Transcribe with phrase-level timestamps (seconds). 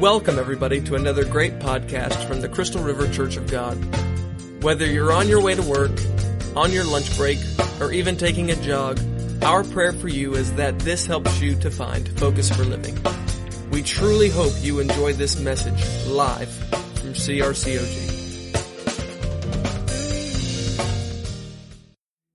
[0.00, 3.74] Welcome, everybody, to another great podcast from the Crystal River Church of God.
[4.62, 5.90] Whether you're on your way to work,
[6.54, 7.40] on your lunch break,
[7.80, 9.00] or even taking a jog,
[9.42, 12.96] our prayer for you is that this helps you to find focus for living.
[13.72, 18.14] We truly hope you enjoy this message live from CRCOG.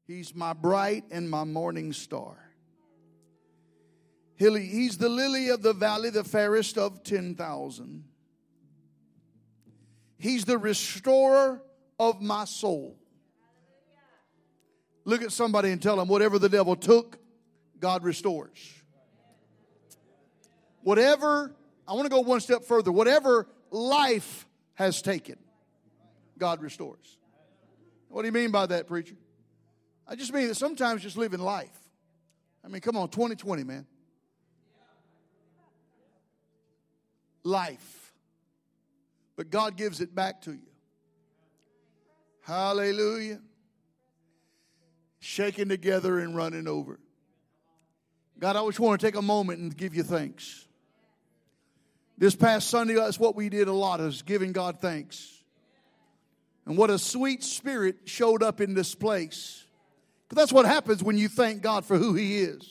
[0.06, 2.36] He's my bright and my morning star.
[4.36, 8.04] He's the lily of the valley, the fairest of 10,000.
[10.18, 11.62] He's the restorer
[12.00, 12.98] of my soul.
[15.06, 17.18] Look at somebody and tell them whatever the devil took,
[17.80, 18.58] God restores.
[20.82, 21.54] Whatever,
[21.88, 25.38] I want to go one step further, whatever life has taken,
[26.38, 27.18] God restores.
[28.10, 29.16] What do you mean by that, preacher?
[30.08, 31.78] I just mean that sometimes just living life.
[32.64, 33.86] I mean, come on, 2020, man.
[37.44, 38.14] Life.
[39.36, 40.68] But God gives it back to you.
[42.42, 43.40] Hallelujah.
[45.20, 47.00] Shaking together and running over.
[48.40, 50.68] God, I just want to take a moment and give you thanks.
[52.18, 55.44] This past Sunday, that's what we did a lot, is giving God thanks.
[56.66, 59.66] And what a sweet spirit showed up in this place.
[60.28, 62.70] Because that's what happens when you thank God for who He is.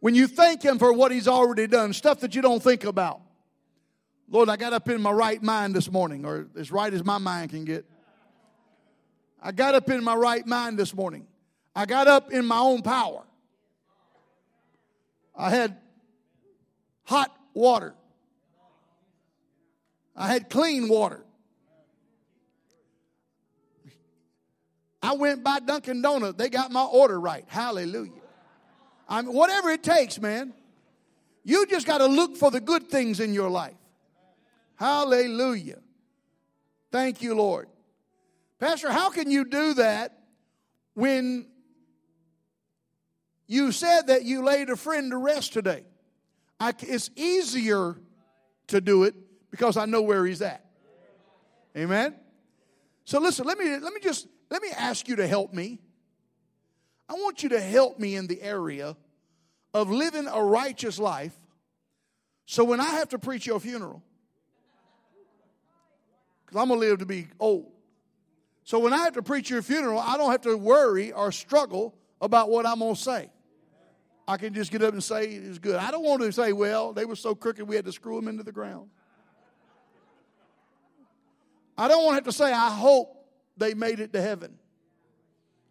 [0.00, 3.20] When you thank Him for what He's already done, stuff that you don't think about.
[4.30, 7.18] Lord, I got up in my right mind this morning, or as right as my
[7.18, 7.86] mind can get.
[9.42, 11.26] I got up in my right mind this morning.
[11.74, 13.22] I got up in my own power.
[15.34, 15.76] I had
[17.04, 17.94] hot water.
[20.14, 21.24] I had clean water.
[25.00, 26.36] I went by Dunkin' Donuts.
[26.36, 27.44] They got my order right.
[27.46, 28.10] Hallelujah.
[29.08, 30.52] I mean, whatever it takes, man.
[31.44, 33.77] You just got to look for the good things in your life.
[34.78, 35.80] Hallelujah.
[36.92, 37.68] Thank you, Lord.
[38.60, 40.18] Pastor, how can you do that
[40.94, 41.48] when
[43.48, 45.84] you said that you laid a friend to rest today?
[46.60, 47.96] I, it's easier
[48.68, 49.14] to do it
[49.50, 50.64] because I know where he's at.
[51.76, 52.14] Amen.
[53.04, 55.80] So listen, let me let me just let me ask you to help me.
[57.08, 58.96] I want you to help me in the area
[59.74, 61.34] of living a righteous life.
[62.46, 64.02] So when I have to preach your funeral,
[66.48, 67.70] because I'm going to live to be old.
[68.64, 71.94] So when I have to preach your funeral, I don't have to worry or struggle
[72.22, 73.30] about what I'm going to say.
[74.26, 75.76] I can just get up and say it is good.
[75.76, 78.28] I don't want to say, well, they were so crooked we had to screw them
[78.28, 78.88] into the ground.
[81.76, 83.26] I don't want to have to say, I hope
[83.56, 84.58] they made it to heaven.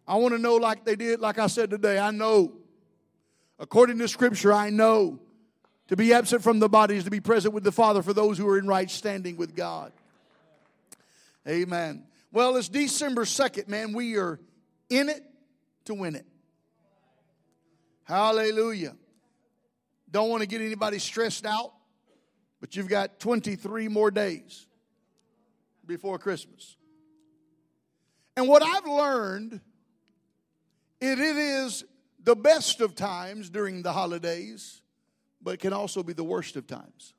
[0.06, 2.52] I want to know, like they did, like I said today, I know.
[3.58, 5.18] According to Scripture, I know
[5.88, 8.38] to be absent from the body is to be present with the Father for those
[8.38, 9.92] who are in right standing with God.
[11.46, 12.04] Amen.
[12.32, 13.92] Well, it's December 2nd, man.
[13.92, 14.40] We are
[14.90, 15.22] in it
[15.86, 16.26] to win it.
[18.04, 18.96] Hallelujah.
[20.10, 21.72] Don't want to get anybody stressed out,
[22.60, 24.66] but you've got 23 more days
[25.86, 26.76] before Christmas.
[28.36, 29.60] And what I've learned,
[31.00, 31.84] it, it is
[32.22, 34.80] the best of times during the holidays,
[35.42, 37.14] but it can also be the worst of times.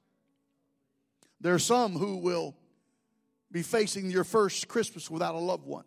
[1.42, 2.56] There are some who will
[3.52, 5.86] be facing your first Christmas without a loved one.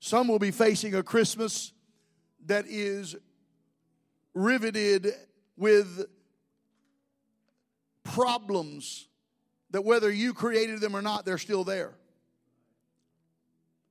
[0.00, 1.72] Some will be facing a Christmas
[2.46, 3.16] that is
[4.34, 5.12] riveted
[5.56, 6.06] with
[8.04, 9.08] problems
[9.70, 11.94] that whether you created them or not, they're still there.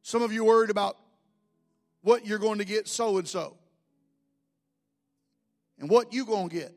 [0.02, 0.98] Some of you worried about
[2.02, 3.58] what you're going to get so and so
[5.80, 6.77] and what you going to get.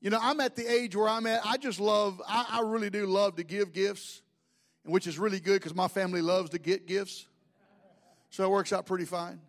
[0.00, 1.44] You know, I'm at the age where I'm at.
[1.44, 4.22] I just love, I, I really do love to give gifts,
[4.84, 7.26] which is really good because my family loves to get gifts.
[8.30, 9.40] So it works out pretty fine.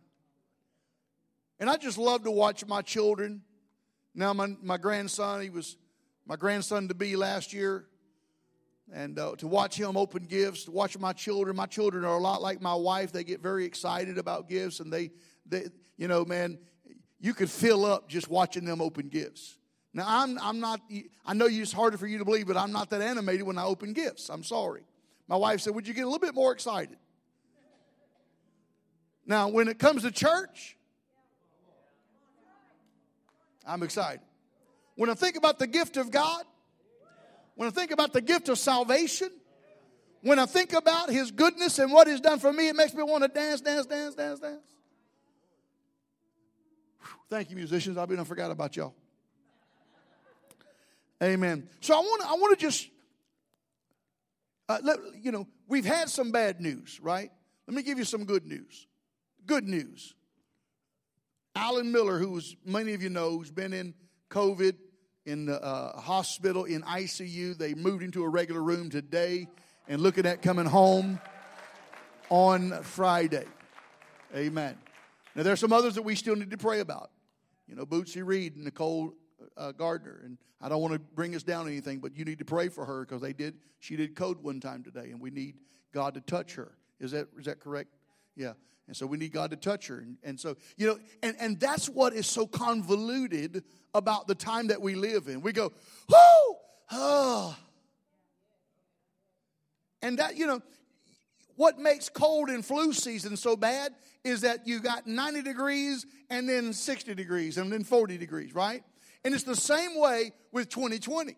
[1.60, 3.44] And I just love to watch my children.
[4.14, 5.78] Now, my, my grandson, he was
[6.26, 7.86] my grandson to be last year.
[8.94, 11.56] And uh, to watch him open gifts, to watch my children.
[11.56, 13.14] My children are a lot like my wife.
[13.14, 14.82] They get very excited about gifts.
[14.82, 15.12] And they,
[15.46, 16.60] they you know, man,
[17.22, 19.58] you could fill up just watching them open gifts.
[19.94, 20.80] Now, I'm, I'm not,
[21.26, 23.66] I know it's harder for you to believe, but I'm not that animated when I
[23.66, 24.30] open gifts.
[24.30, 24.84] I'm sorry.
[25.28, 26.98] My wife said, Would you get a little bit more excited?
[29.26, 30.78] Now, when it comes to church,
[33.66, 34.22] I'm excited.
[34.96, 36.44] When I think about the gift of God,
[37.56, 39.30] when I think about the gift of salvation,
[40.22, 43.04] when I think about His goodness and what He's done for me, it makes me
[43.04, 44.62] want to dance, dance, dance, dance, dance.
[47.30, 47.98] Thank you, musicians.
[47.98, 48.94] I been I forgot about y'all.
[51.22, 51.70] Amen.
[51.82, 52.90] So I want I want to just
[54.68, 57.32] uh, let, you know we've had some bad news, right?
[57.68, 58.88] Let me give you some good news.
[59.46, 60.16] Good news.
[61.56, 63.94] Alan Miller, who was many of you know, who's been in
[64.30, 64.76] COVID
[65.26, 67.58] in the uh, hospital in ICU.
[67.58, 69.48] They moved into a regular room today
[69.88, 71.20] and looking at coming home
[72.30, 73.46] on Friday.
[74.36, 74.78] Amen.
[75.36, 77.12] Now, there are some others that we still need to pray about.
[77.68, 79.14] You know, Bootsy Reed Nicole
[79.58, 80.22] uh, Gardner.
[80.24, 82.86] And I don't want to bring us down anything, but you need to pray for
[82.86, 83.56] her because they did.
[83.80, 85.56] She did code one time today, and we need
[85.94, 86.74] God to touch her.
[87.00, 87.90] Is that is that correct?
[88.36, 88.54] Yeah.
[88.88, 90.00] And so we need God to touch her.
[90.00, 93.64] And, and so, you know, and, and that's what is so convoluted
[93.94, 95.42] about the time that we live in.
[95.42, 95.72] We go,
[96.10, 96.56] whoo,
[96.92, 97.56] oh.
[100.02, 100.62] And that, you know,
[101.56, 103.94] what makes cold and flu season so bad
[104.24, 108.84] is that you got 90 degrees and then 60 degrees and then 40 degrees, right?
[109.24, 111.36] And it's the same way with 2020.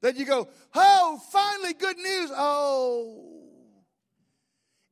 [0.00, 2.30] That you go, oh, finally good news.
[2.34, 3.28] Oh.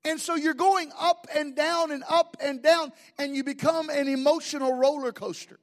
[0.05, 4.09] And so you're going up and down and up and down, and you become an
[4.09, 5.59] emotional roller coaster.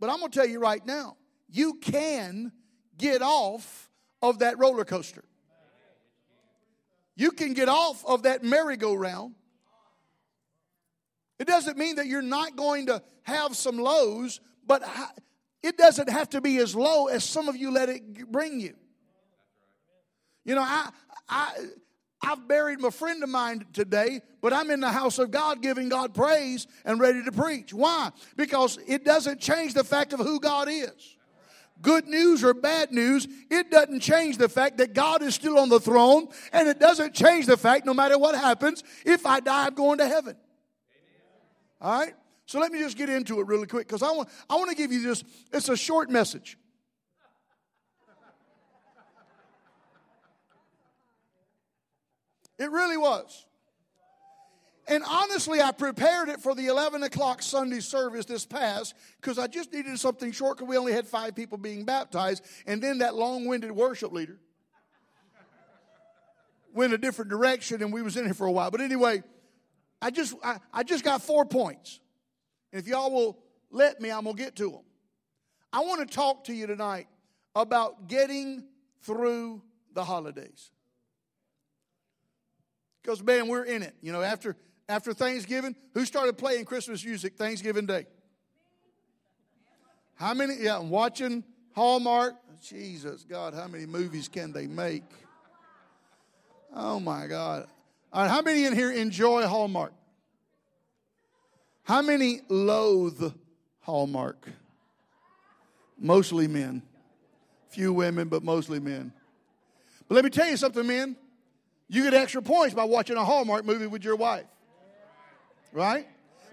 [0.00, 1.16] But I'm going to tell you right now,
[1.48, 2.52] you can
[2.96, 3.90] get off
[4.20, 5.24] of that roller coaster.
[7.16, 9.34] You can get off of that merry-go-round.
[11.38, 14.82] It doesn't mean that you're not going to have some lows, but
[15.62, 18.74] it doesn't have to be as low as some of you let it bring you.
[20.44, 20.90] You know, I,
[21.28, 21.52] I,
[22.22, 25.88] I've buried my friend of mine today, but I'm in the house of God giving
[25.88, 27.74] God praise and ready to preach.
[27.74, 28.10] Why?
[28.36, 31.16] Because it doesn't change the fact of who God is.
[31.80, 35.68] Good news or bad news, it doesn't change the fact that God is still on
[35.68, 39.66] the throne, and it doesn't change the fact, no matter what happens, if I die,
[39.66, 40.36] I'm going to heaven.
[41.80, 42.14] All right?
[42.48, 44.74] So let me just get into it really quick because I want, I want to
[44.74, 45.22] give you this.
[45.52, 46.56] it's a short message.
[52.58, 53.44] It really was.
[54.88, 59.46] And honestly, I prepared it for the 11 o'clock Sunday service this past because I
[59.46, 62.42] just needed something short because we only had five people being baptized.
[62.66, 64.38] And then that long winded worship leader
[66.72, 68.70] went a different direction and we was in here for a while.
[68.70, 69.22] But anyway,
[70.00, 72.00] I just, I, I just got four points.
[72.72, 73.38] And if y'all will
[73.70, 74.82] let me, I'm going to get to them.
[75.72, 77.06] I want to talk to you tonight
[77.54, 78.64] about getting
[79.02, 79.62] through
[79.94, 80.70] the holidays.
[83.02, 83.94] Because, man, we're in it.
[84.00, 84.56] You know, after,
[84.88, 88.06] after Thanksgiving, who started playing Christmas music Thanksgiving Day?
[90.14, 90.56] How many?
[90.60, 91.44] Yeah, I'm watching
[91.74, 92.34] Hallmark.
[92.60, 95.04] Jesus, God, how many movies can they make?
[96.74, 97.68] Oh, my God.
[98.12, 99.92] All right, how many in here enjoy Hallmark?
[101.88, 103.32] How many loathe
[103.80, 104.46] Hallmark?
[105.98, 106.82] Mostly men.
[107.70, 109.10] Few women, but mostly men.
[110.06, 111.16] But let me tell you something, men.
[111.88, 114.44] You get extra points by watching a Hallmark movie with your wife.
[115.72, 116.06] Right?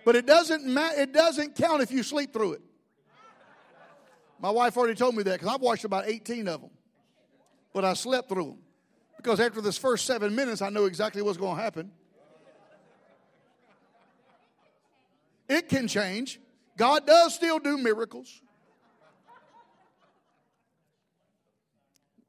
[0.06, 2.62] But it doesn't ma- it doesn't count if you sleep through it.
[4.40, 6.70] My wife already told me that because I've watched about 18 of them.
[7.74, 8.60] But I slept through them.
[9.18, 11.92] Because after this first seven minutes, I know exactly what's going to happen.
[15.48, 16.40] It can change.
[16.78, 18.42] God does still do miracles.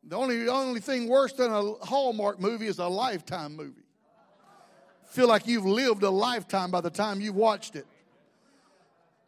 [0.09, 3.83] The only, only thing worse than a Hallmark movie is a lifetime movie.
[5.07, 7.87] Feel like you've lived a lifetime by the time you've watched it.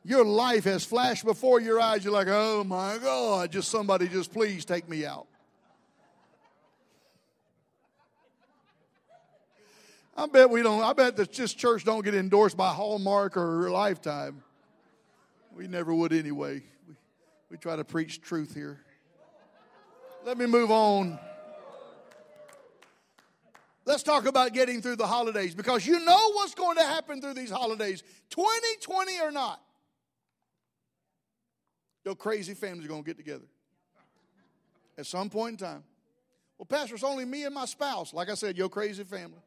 [0.04, 2.04] Your life has flashed before your eyes.
[2.04, 5.26] You're like, oh my God, just somebody just please take me out.
[10.18, 13.70] I bet we don't, I bet that this church don't get endorsed by Hallmark or
[13.70, 14.42] Lifetime.
[15.54, 16.64] We never would anyway.
[16.88, 16.94] We,
[17.52, 18.80] we try to preach truth here.
[20.26, 21.20] Let me move on.
[23.84, 27.34] Let's talk about getting through the holidays because you know what's going to happen through
[27.34, 29.62] these holidays, 2020 or not.
[32.04, 33.46] Your crazy family's going to get together
[34.98, 35.84] at some point in time.
[36.58, 38.12] Well, Pastor, it's only me and my spouse.
[38.12, 39.38] Like I said, your crazy family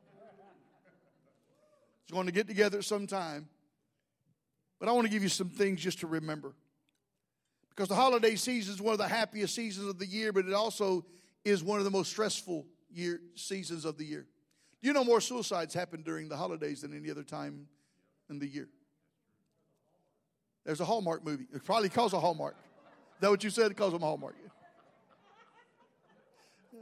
[2.11, 3.47] going to get together at some time.
[4.79, 6.53] But I want to give you some things just to remember.
[7.69, 10.53] Because the holiday season is one of the happiest seasons of the year, but it
[10.53, 11.05] also
[11.45, 14.27] is one of the most stressful year seasons of the year.
[14.81, 17.67] Do you know more suicides happen during the holidays than any other time
[18.31, 18.69] in the year.
[20.65, 21.45] There's a Hallmark movie.
[21.53, 22.55] It probably calls a Hallmark.
[22.55, 23.69] Is that what you said?
[23.69, 24.35] It calls them a Hallmark.
[26.73, 26.79] Yeah.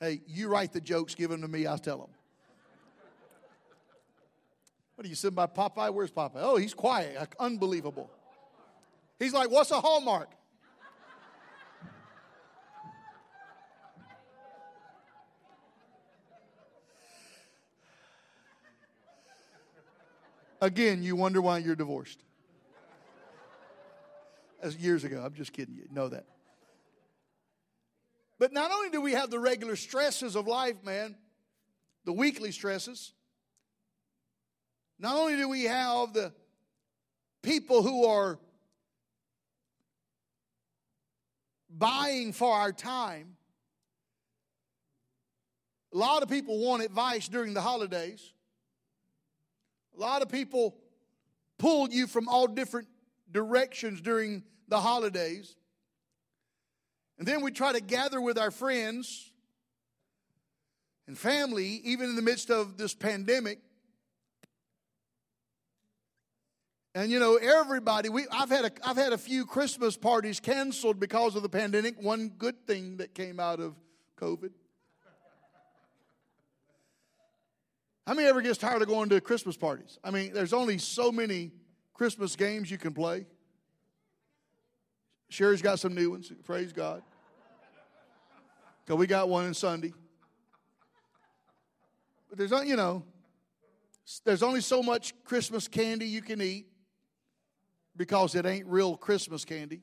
[0.00, 2.10] Hey, you write the jokes, give them to me, I'll tell them.
[4.96, 5.92] What are you sitting by Popeye?
[5.92, 6.40] Where's Popeye?
[6.40, 7.28] Oh, he's quiet.
[7.38, 8.10] Unbelievable.
[9.18, 10.30] He's like, what's a hallmark?
[20.62, 22.22] Again, you wonder why you're divorced.
[24.62, 25.22] As years ago.
[25.24, 25.86] I'm just kidding you.
[25.92, 26.24] Know that.
[28.38, 31.16] But not only do we have the regular stresses of life, man,
[32.06, 33.12] the weekly stresses,
[34.98, 36.32] not only do we have the
[37.42, 38.38] people who are
[41.70, 43.36] buying for our time,
[45.92, 48.32] a lot of people want advice during the holidays.
[49.96, 50.76] A lot of people
[51.58, 52.88] pull you from all different
[53.32, 55.56] directions during the holidays.
[57.18, 59.32] And then we try to gather with our friends
[61.06, 63.60] and family, even in the midst of this pandemic.
[66.96, 70.98] And you know, everybody, we, I've, had a, I've had a few Christmas parties canceled
[70.98, 72.00] because of the pandemic.
[72.02, 73.74] One good thing that came out of
[74.18, 74.48] COVID.
[78.06, 79.98] How many ever gets tired of going to Christmas parties?
[80.02, 81.50] I mean, there's only so many
[81.92, 83.26] Christmas games you can play.
[85.28, 86.32] Sherry's got some new ones.
[86.44, 87.02] Praise God.
[88.86, 89.92] Because we got one on Sunday.
[92.30, 93.04] But there's, you know,
[94.24, 96.68] there's only so much Christmas candy you can eat
[97.96, 99.80] because it ain't real Christmas candy.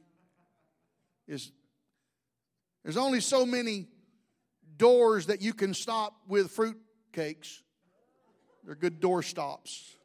[1.27, 1.51] It's,
[2.83, 3.87] there's only so many
[4.77, 6.77] doors that you can stop with fruit
[7.11, 7.61] cakes.
[8.63, 9.95] They're good door stops.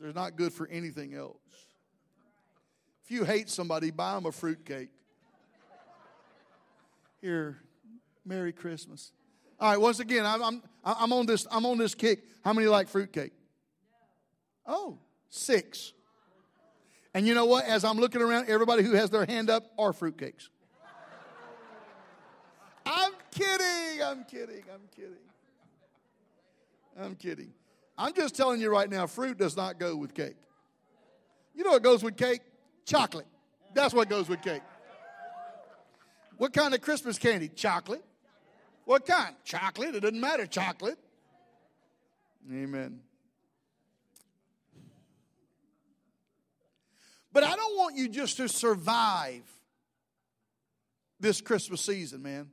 [0.00, 1.36] They're not good for anything else.
[3.04, 4.90] If you hate somebody, buy them a fruit cake.
[7.20, 7.58] Here,
[8.24, 9.12] Merry Christmas.
[9.60, 12.24] All right, once again, I'm, I'm, I'm, on, this, I'm on this kick.
[12.44, 13.32] How many like fruitcake?
[14.66, 14.98] Oh,
[15.28, 15.92] six.
[17.14, 17.64] And you know what?
[17.66, 20.48] As I'm looking around, everybody who has their hand up are fruitcakes.
[22.86, 24.02] I'm kidding.
[24.02, 24.64] I'm kidding.
[24.72, 25.16] I'm kidding.
[26.98, 27.52] I'm kidding.
[27.96, 30.36] I'm just telling you right now, fruit does not go with cake.
[31.54, 32.40] You know what goes with cake?
[32.86, 33.26] Chocolate.
[33.74, 34.62] That's what goes with cake.
[36.38, 37.48] What kind of Christmas candy?
[37.48, 38.04] Chocolate.
[38.84, 39.36] What kind?
[39.44, 39.94] Chocolate.
[39.94, 40.98] It doesn't matter, chocolate.
[42.50, 43.00] Amen.
[47.32, 49.42] But I don't want you just to survive
[51.18, 52.50] this Christmas season, man.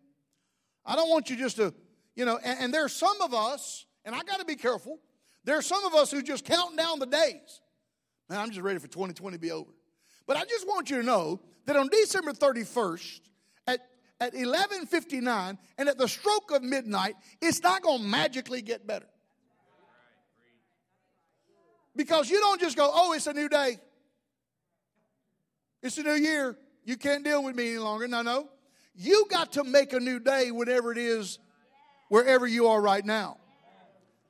[0.86, 1.74] I don't want you just to,
[2.16, 5.00] you know, and, and there are some of us, and I got to be careful.
[5.44, 7.62] There are some of us who just counting down the days.
[8.30, 9.72] Man, I'm just ready for 2020 to be over.
[10.28, 13.22] But I just want you to know that on December 31st,
[13.68, 13.80] at,
[14.22, 19.08] at 11.59 and at the stroke of midnight, it's not going to magically get better.
[21.96, 23.80] Because you don't just go, oh, it's a new day.
[25.82, 26.58] It's a new year.
[26.84, 28.08] You can't deal with me any longer.
[28.08, 28.50] No, no.
[28.96, 31.40] You got to make a new day, whatever it is,
[32.10, 33.38] wherever you are right now.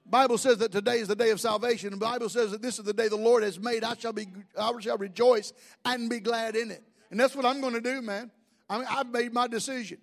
[0.05, 1.91] Bible says that today is the day of salvation.
[1.91, 3.83] The Bible says that this is the day the Lord has made.
[3.83, 4.27] I shall be,
[4.57, 5.53] I shall rejoice
[5.85, 6.83] and be glad in it.
[7.11, 8.31] And that's what I'm going to do, man.
[8.69, 9.99] I mean, I've made my decision.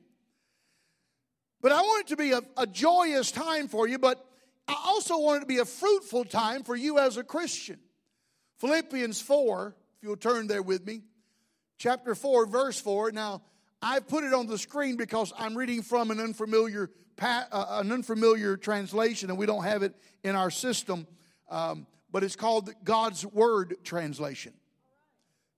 [1.60, 4.24] But I want it to be a, a joyous time for you, but
[4.68, 7.78] I also want it to be a fruitful time for you as a Christian.
[8.58, 11.02] Philippians 4, if you'll turn there with me,
[11.78, 13.12] chapter 4, verse 4.
[13.12, 13.42] Now,
[13.82, 18.56] I put it on the screen because I'm reading from an unfamiliar uh, an unfamiliar
[18.56, 21.06] translation, and we don't have it in our system,
[21.48, 24.52] um, but it's called God's Word translation.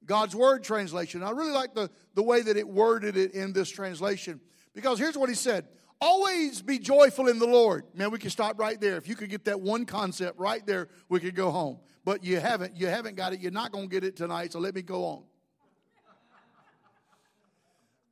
[0.05, 1.23] God's Word translation.
[1.23, 4.41] I really like the, the way that it worded it in this translation
[4.75, 5.67] because here's what he said
[6.01, 7.85] Always be joyful in the Lord.
[7.93, 8.97] Man, we can stop right there.
[8.97, 11.81] If you could get that one concept right there, we could go home.
[12.05, 12.77] But you haven't.
[12.77, 13.41] You haven't got it.
[13.41, 15.25] You're not going to get it tonight, so let me go on.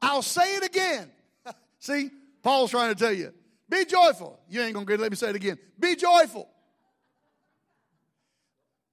[0.01, 1.11] I'll say it again.
[1.79, 2.11] See,
[2.43, 3.33] Paul's trying to tell you
[3.69, 4.39] be joyful.
[4.49, 5.03] You ain't going to get it.
[5.03, 5.59] Let me say it again.
[5.79, 6.49] Be joyful.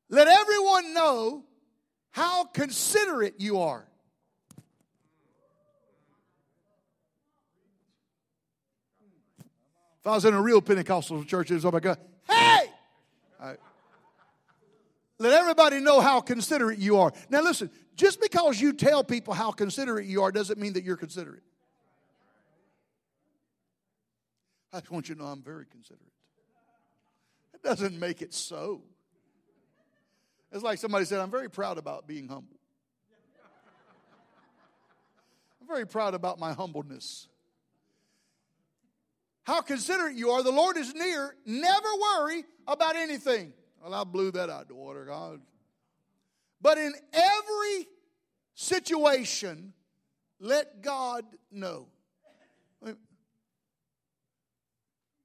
[0.10, 1.44] Let everyone know
[2.12, 3.86] how considerate you are.
[10.02, 11.98] If I was in a real Pentecostal church, it was like, God.
[12.30, 12.70] hey!
[13.40, 13.58] Right.
[15.18, 17.14] Let everybody know how considerate you are.
[17.30, 20.98] Now, listen, just because you tell people how considerate you are doesn't mean that you're
[20.98, 21.44] considerate.
[24.72, 26.02] I just want you to know I'm very considerate.
[27.54, 28.82] It doesn't make it so.
[30.52, 32.60] It's like somebody said, I'm very proud about being humble.
[35.62, 37.28] I'm very proud about my humbleness.
[39.44, 40.44] How considerate you are.
[40.44, 41.36] The Lord is near.
[41.46, 43.54] Never worry about anything.
[43.82, 45.42] Well, I blew that out of the water, God.
[46.64, 47.88] But in every
[48.56, 49.74] situation,
[50.40, 51.88] let God know.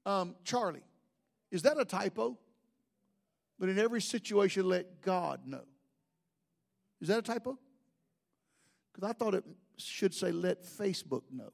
[0.04, 0.82] Um, Charlie,
[1.52, 2.36] is that a typo?
[3.58, 5.64] But in every situation, let God know.
[7.00, 7.56] Is that a typo?
[8.92, 9.44] Because I thought it
[9.76, 11.52] should say, let Facebook know.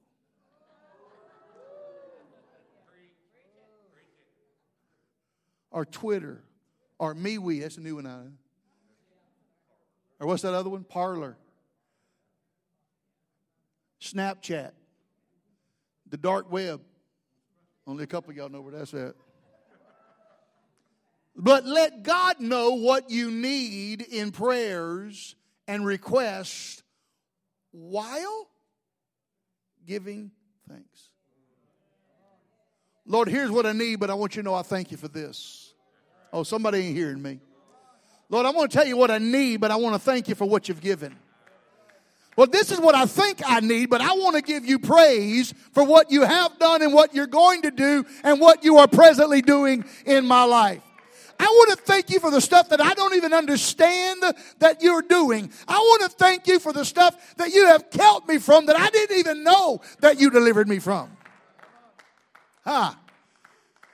[5.70, 6.42] Or Twitter.
[6.98, 7.60] Or MeWe.
[7.60, 8.06] That's a new one.
[8.06, 8.22] I
[10.24, 10.84] Or what's that other one?
[10.84, 11.36] Parler.
[14.00, 14.70] Snapchat.
[16.08, 16.80] The dark web.
[17.86, 19.16] Only a couple of y'all know where that's at.
[21.36, 25.36] But let God know what you need in prayers
[25.68, 26.82] and requests
[27.72, 28.48] while
[29.84, 30.30] giving
[30.66, 31.10] thanks.
[33.04, 35.08] Lord, here's what I need, but I want you to know I thank you for
[35.08, 35.74] this.
[36.32, 37.40] Oh, somebody ain't hearing me.
[38.34, 40.34] Lord, I want to tell you what I need, but I want to thank you
[40.34, 41.14] for what you've given.
[42.36, 45.54] Well, this is what I think I need, but I want to give you praise
[45.70, 48.88] for what you have done and what you're going to do and what you are
[48.88, 50.82] presently doing in my life.
[51.38, 54.24] I want to thank you for the stuff that I don't even understand
[54.58, 55.52] that you're doing.
[55.68, 58.74] I want to thank you for the stuff that you have kept me from that
[58.76, 61.16] I didn't even know that you delivered me from.
[62.64, 62.94] Huh.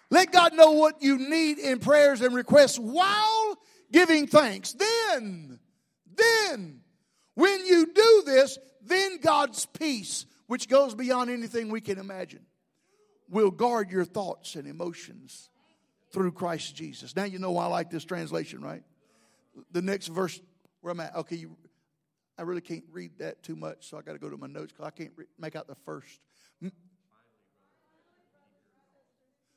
[0.08, 3.58] Let God know what you need in prayers and requests while
[3.92, 4.72] giving thanks.
[4.72, 5.58] Then,
[6.14, 6.80] then,
[7.34, 12.44] when you do this, then God's peace, which goes beyond anything we can imagine,
[13.28, 15.48] will guard your thoughts and emotions
[16.12, 17.14] through Christ Jesus.
[17.14, 18.82] Now you know why I like this translation, right?
[19.70, 20.40] The next verse
[20.80, 21.14] where I'm at.
[21.14, 21.56] Okay, you,
[22.38, 24.72] I really can't read that too much, so I got to go to my notes
[24.72, 26.20] because I can't re- make out the first.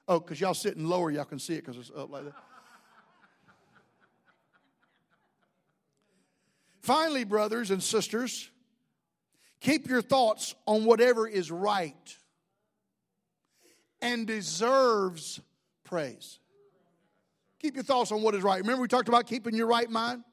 [0.06, 2.34] Oh, because y'all sitting lower, y'all can see it because it's up like that.
[6.84, 8.52] Finally, brothers and sisters,
[9.62, 12.18] keep your thoughts on whatever is right
[14.02, 15.40] and deserves
[15.86, 16.40] praise.
[17.60, 18.60] Keep your thoughts on what is right.
[18.60, 20.26] Remember we talked about keeping your right mind?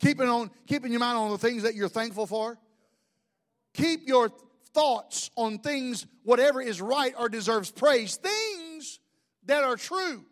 [0.00, 2.58] Keeping on keeping your mind on the things that you're thankful for.
[3.72, 4.32] Keep your
[4.74, 8.16] thoughts on things whatever is right or deserves praise.
[8.16, 8.98] Things
[9.44, 10.24] that are true.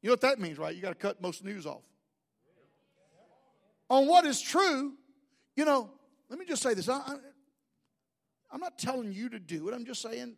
[0.00, 0.76] You know what that means, right?
[0.76, 1.82] You got to cut most news off.
[3.88, 4.94] On what is true,
[5.54, 5.90] you know,
[6.28, 6.88] let me just say this.
[6.88, 7.16] I, I,
[8.50, 9.74] I'm not telling you to do it.
[9.74, 10.36] I'm just saying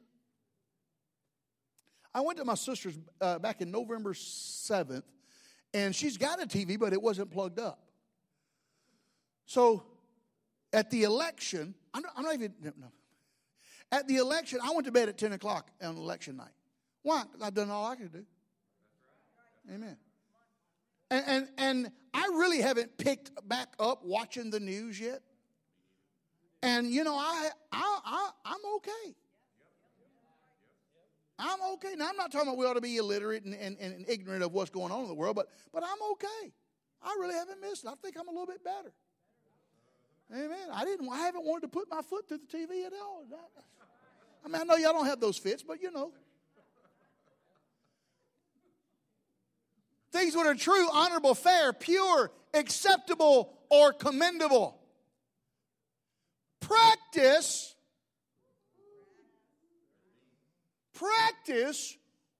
[2.15, 5.05] I went to my sister's uh, back in November 7th,
[5.75, 7.81] and she's got a TV, but it wasn't plugged up.
[9.47, 9.85] So
[10.73, 12.93] at the election, I'm not, I'm not even, no.
[13.91, 16.53] At the election, I went to bed at 10 o'clock on election night.
[17.03, 17.23] Why?
[17.23, 18.25] Because I've done all I could do.
[19.73, 19.97] Amen.
[21.11, 25.21] And, and, and I really haven't picked back up watching the news yet.
[26.63, 29.15] And, you know, I, I, I, I'm okay.
[31.39, 31.95] I'm okay.
[31.97, 34.53] Now, I'm not talking about we ought to be illiterate and, and, and ignorant of
[34.53, 36.53] what's going on in the world, but, but I'm okay.
[37.01, 37.89] I really haven't missed it.
[37.89, 38.93] I think I'm a little bit better.
[40.33, 40.69] Amen.
[40.73, 41.09] I didn't.
[41.09, 43.25] I haven't wanted to put my foot through the TV at all.
[44.45, 46.13] I mean, I know y'all don't have those fits, but you know.
[50.13, 54.79] Things that are true, honorable, fair, pure, acceptable, or commendable.
[56.61, 57.75] Practice
[60.99, 61.97] practice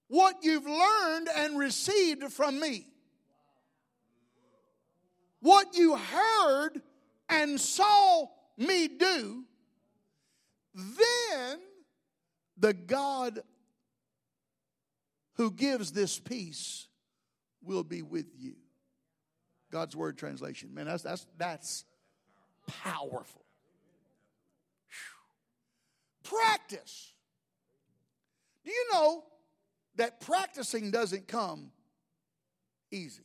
[0.07, 2.85] what you've learned and received from me.
[5.41, 6.81] What you heard
[7.29, 8.25] and saw
[8.57, 9.45] me do,
[10.73, 11.59] then
[12.57, 13.39] the God
[15.35, 16.88] who gives this peace
[17.61, 18.55] will be with you.
[19.71, 20.73] God's word translation.
[20.73, 21.85] Man, that's that's that's
[22.67, 23.45] powerful.
[26.23, 27.13] Practice.
[28.63, 29.23] Do you know
[29.95, 31.71] that practicing doesn't come
[32.91, 33.23] easy?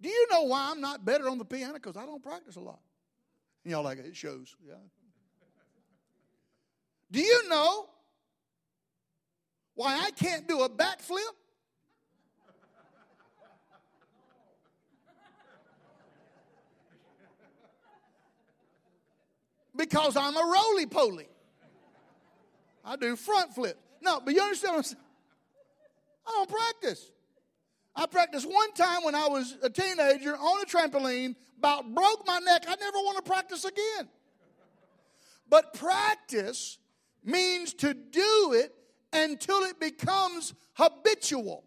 [0.00, 1.74] Do you know why I'm not better on the piano?
[1.74, 2.80] Because I don't practice a lot.
[3.64, 4.56] And y'all like it, it shows.
[4.66, 4.74] Yeah.
[7.10, 7.88] Do you know
[9.74, 11.18] why I can't do a backflip?
[19.80, 21.26] Because I'm a roly poly.
[22.84, 23.78] I do front flips.
[24.02, 25.02] No, but you understand what I'm saying?
[26.26, 27.10] I don't practice.
[27.96, 32.38] I practiced one time when I was a teenager on a trampoline, about broke my
[32.40, 32.64] neck.
[32.68, 34.08] I never want to practice again.
[35.48, 36.76] But practice
[37.24, 38.74] means to do it
[39.14, 41.64] until it becomes habitual.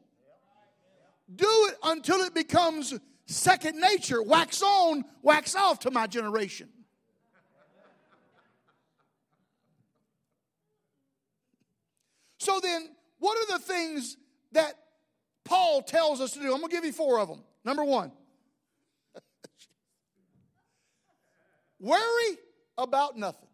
[1.34, 2.94] Do it until it becomes
[3.26, 6.70] second nature, wax on, wax off to my generation.
[12.44, 14.18] So then, what are the things
[14.52, 14.76] that
[15.44, 16.54] Paul tells us to do.
[16.54, 17.44] I'm going to give you four of them.
[17.66, 18.12] Number one,
[21.80, 22.38] worry
[22.78, 23.50] about nothing.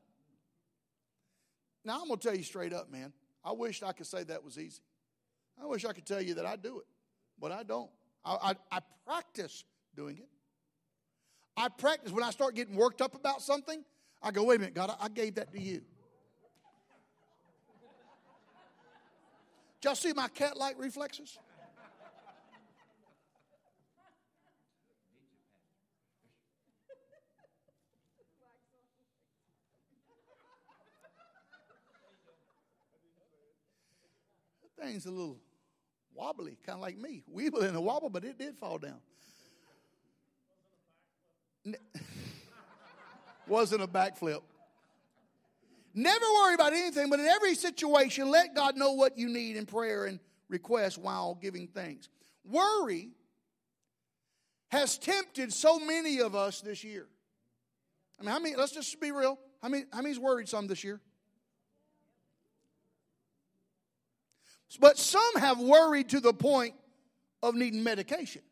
[1.85, 3.13] Now, I'm going to tell you straight up, man.
[3.43, 4.81] I wish I could say that was easy.
[5.61, 6.85] I wish I could tell you that I do it,
[7.39, 7.89] but I don't.
[8.23, 9.63] I, I, I practice
[9.95, 10.29] doing it.
[11.57, 12.11] I practice.
[12.11, 13.83] When I start getting worked up about something,
[14.21, 15.81] I go, wait a minute, God, I, I gave that to you.
[19.83, 21.37] Y'all see my cat like reflexes?
[34.81, 35.37] Thing's a little
[36.13, 37.23] wobbly, kind of like me.
[37.33, 38.99] Weeble in a wobble, but it did fall down.
[43.47, 44.41] Wasn't a backflip.
[45.99, 49.65] Never worry about anything, but in every situation, let God know what you need in
[49.65, 52.07] prayer and request while giving thanks.
[52.45, 53.09] Worry
[54.69, 57.05] has tempted so many of us this year.
[58.17, 59.37] I mean, how many, let's just be real.
[59.61, 61.01] How many, how many's worried some this year?
[64.79, 66.75] But some have worried to the point
[67.43, 68.43] of needing medication.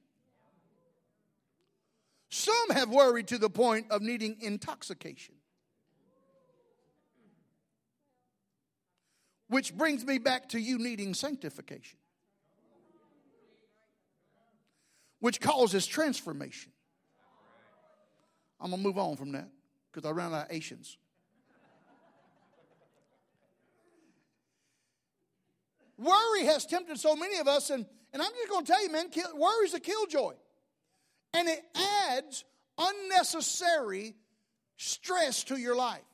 [2.28, 5.36] Some have worried to the point of needing intoxication.
[9.50, 12.00] Which brings me back to you needing sanctification,
[15.20, 16.72] which causes transformation.
[18.60, 19.50] I'm going to move on from that
[19.92, 20.98] because I ran out of Asians.
[25.98, 28.92] Worry has tempted so many of us, and, and I'm just going to tell you,
[28.92, 30.34] man, kill, worry is a killjoy.
[31.34, 31.64] And it
[32.10, 32.46] adds
[32.78, 34.16] unnecessary
[34.78, 36.07] stress to your life.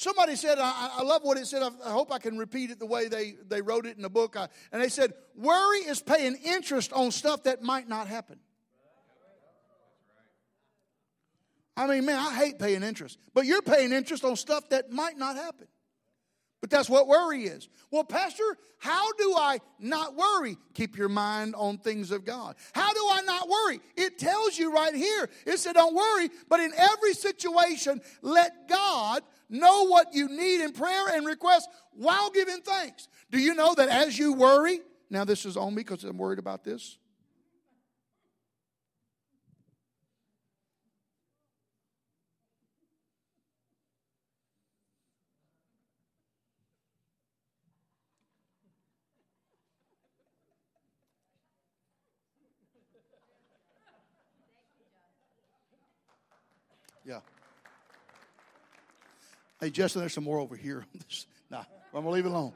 [0.00, 1.62] Somebody said, I, I love what it said.
[1.62, 4.34] I, hope I can repeat it the way they, they wrote it in the book.
[4.34, 8.38] I, and they said, worry is paying interest on stuff that might not happen.
[11.76, 15.18] I mean, man, I hate paying interest, but you're paying interest on stuff that might
[15.18, 15.66] not happen.
[16.60, 17.68] But that's what worry is.
[17.90, 18.44] Well, Pastor,
[18.78, 20.58] how do I not worry?
[20.74, 22.56] Keep your mind on things of God.
[22.72, 23.80] How do I not worry?
[23.96, 25.28] It tells you right here.
[25.46, 30.72] It said, don't worry, but in every situation, let God know what you need in
[30.72, 33.08] prayer and request while giving thanks.
[33.30, 36.38] Do you know that as you worry, now this is on me because I'm worried
[36.38, 36.98] about this.
[59.60, 60.86] Hey, Justin, there's some more over here.
[61.50, 62.52] nah, I'm to leave it alone.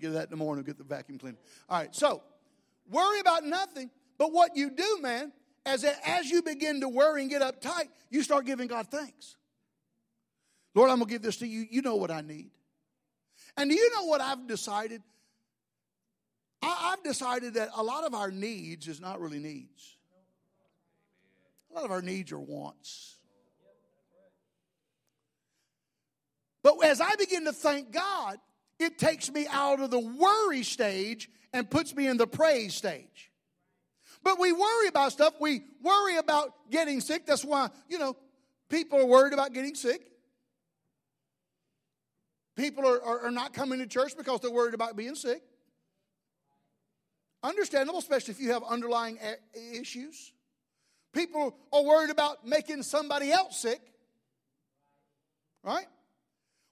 [0.00, 1.36] Get that in the morning, get the vacuum cleaner.
[1.68, 2.22] All right, so
[2.90, 5.30] worry about nothing, but what you do, man,
[5.66, 9.36] as, as you begin to worry and get uptight, you start giving God thanks.
[10.74, 11.66] Lord, I'm to give this to you.
[11.70, 12.50] You know what I need.
[13.56, 15.02] And do you know what I've decided?
[16.62, 19.96] I, I've decided that a lot of our needs is not really needs.
[21.70, 23.16] A lot of our needs are wants.
[26.62, 28.38] But as I begin to thank God,
[28.78, 33.30] it takes me out of the worry stage and puts me in the praise stage.
[34.22, 35.34] But we worry about stuff.
[35.40, 37.26] We worry about getting sick.
[37.26, 38.16] That's why, you know,
[38.68, 40.02] people are worried about getting sick.
[42.56, 45.42] People are, are, are not coming to church because they're worried about being sick.
[47.42, 49.18] Understandable, especially if you have underlying
[49.72, 50.32] issues.
[51.12, 53.80] People are worried about making somebody else sick.
[55.64, 55.86] Right?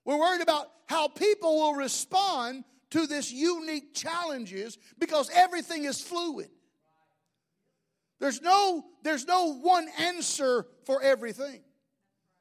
[0.09, 6.49] We're worried about how people will respond to this unique challenges because everything is fluid.
[8.19, 11.61] There's no, there's no one answer for everything.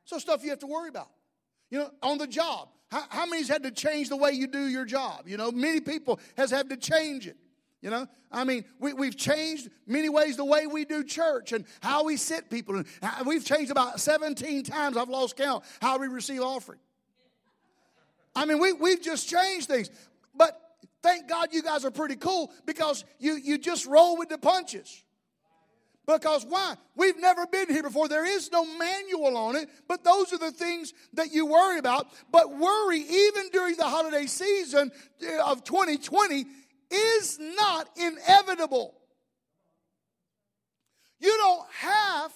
[0.06, 1.10] So stuff you have to worry about.
[1.70, 2.70] You know, on the job.
[2.90, 5.28] How, how many's had to change the way you do your job?
[5.28, 7.36] You know, many people has had to change it.
[7.82, 11.66] You know, I mean, we, we've changed many ways the way we do church and
[11.82, 12.78] how we sit people.
[12.78, 16.80] And we've changed about 17 times, I've lost count, how we receive offering.
[18.38, 19.90] I mean, we, we've just changed things.
[20.36, 20.62] But
[21.02, 25.04] thank God you guys are pretty cool because you, you just roll with the punches.
[26.06, 26.76] Because why?
[26.96, 28.08] We've never been here before.
[28.08, 32.08] There is no manual on it, but those are the things that you worry about.
[32.32, 36.46] But worry, even during the holiday season uh, of 2020,
[36.92, 38.94] is not inevitable.
[41.20, 42.32] You don't have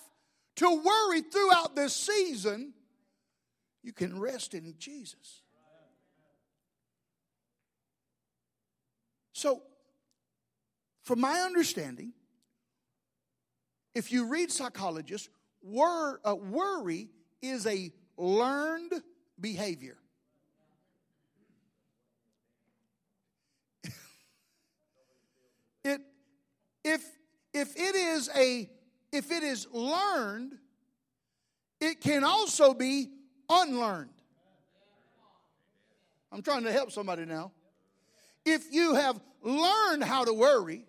[0.58, 2.74] to worry throughout this season.
[3.84, 5.41] You can rest in Jesus.
[11.04, 12.14] From my understanding,
[13.94, 15.30] if you read psychologists,
[15.62, 17.10] wor- uh, worry
[17.42, 18.94] is a learned
[19.40, 19.98] behavior.
[25.84, 26.02] it,
[26.84, 27.04] if,
[27.54, 28.70] if it is a
[29.12, 30.54] if it is learned,
[31.80, 33.10] it can also be
[33.50, 34.10] unlearned.
[36.32, 37.52] I'm trying to help somebody now.
[38.46, 40.86] If you have learned how to worry,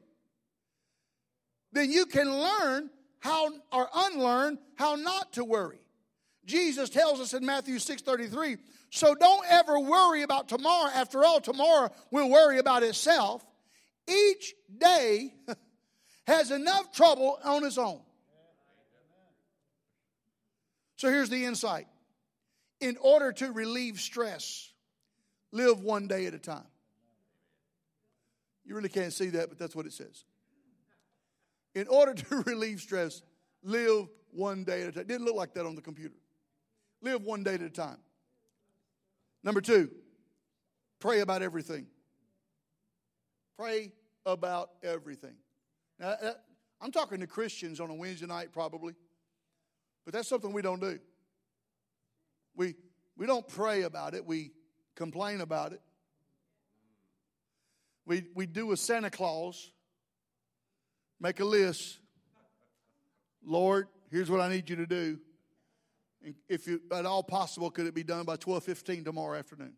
[1.73, 5.81] then you can learn how or unlearn how not to worry.
[6.45, 8.59] Jesus tells us in Matthew 6:33,
[8.91, 10.91] so don't ever worry about tomorrow.
[10.91, 13.45] After all, tomorrow will worry about itself.
[14.09, 15.35] Each day
[16.27, 18.03] has enough trouble on its own.
[20.97, 21.87] So here's the insight.
[22.81, 24.73] In order to relieve stress,
[25.53, 26.72] live one day at a time.
[28.73, 30.25] You really can't see that, but that's what it says.
[31.75, 33.21] In order to relieve stress,
[33.63, 35.03] live one day at a time.
[35.03, 36.15] It didn't look like that on the computer.
[37.03, 37.99] Live one day at a time.
[39.45, 39.91] Number two,
[41.01, 41.87] pray about everything.
[43.59, 43.93] Pray
[44.25, 45.35] about everything.
[45.99, 46.17] Now,
[46.81, 48.95] I'm talking to Christians on a Wednesday night, probably,
[50.07, 50.99] but that's something we don't do.
[52.57, 52.77] We,
[53.19, 54.53] we don't pray about it, we
[54.95, 55.83] complain about it.
[58.07, 59.71] We, we do a Santa Claus,
[61.21, 61.99] make a list.
[63.45, 65.19] Lord, here's what I need you to do.
[66.25, 69.75] And if you, at all possible, could it be done by 12:15 tomorrow afternoon?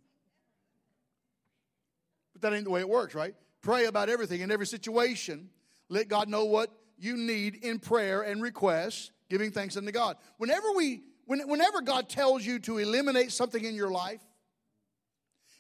[2.33, 3.35] But that ain't the way it works, right?
[3.63, 5.49] Pray about everything in every situation.
[5.89, 10.17] Let God know what you need in prayer and requests, giving thanks unto God.
[10.37, 14.21] Whenever we, whenever God tells you to eliminate something in your life,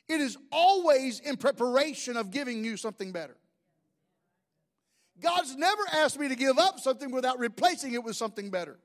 [0.08, 3.36] it is always in preparation of giving you something better.
[5.20, 8.78] God's never asked me to give up something without replacing it with something better.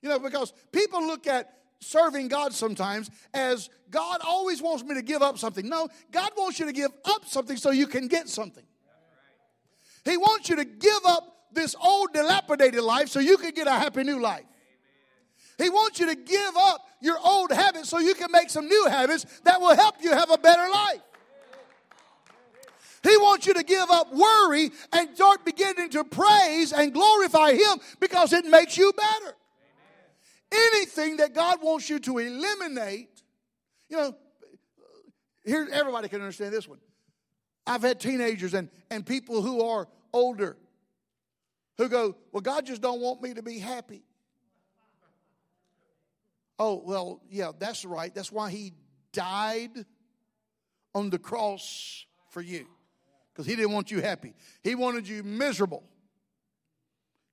[0.00, 5.02] You know, because people look at serving God sometimes as God always wants me to
[5.02, 5.68] give up something.
[5.68, 8.64] No, God wants you to give up something so you can get something.
[10.04, 13.72] He wants you to give up this old dilapidated life so you can get a
[13.72, 14.44] happy new life.
[15.58, 18.86] He wants you to give up your old habits so you can make some new
[18.88, 21.00] habits that will help you have a better life.
[23.02, 27.78] He wants you to give up worry and start beginning to praise and glorify Him
[27.98, 29.36] because it makes you better.
[30.52, 33.08] Anything that God wants you to eliminate,
[33.88, 34.14] you know,
[35.44, 36.78] here everybody can understand this one.
[37.66, 40.56] I've had teenagers and, and people who are older
[41.78, 44.02] who go, Well, God just don't want me to be happy.
[46.58, 48.14] Oh, well, yeah, that's right.
[48.14, 48.72] That's why he
[49.12, 49.84] died
[50.94, 52.66] on the cross for you.
[53.32, 54.34] Because he didn't want you happy.
[54.62, 55.82] He wanted you miserable.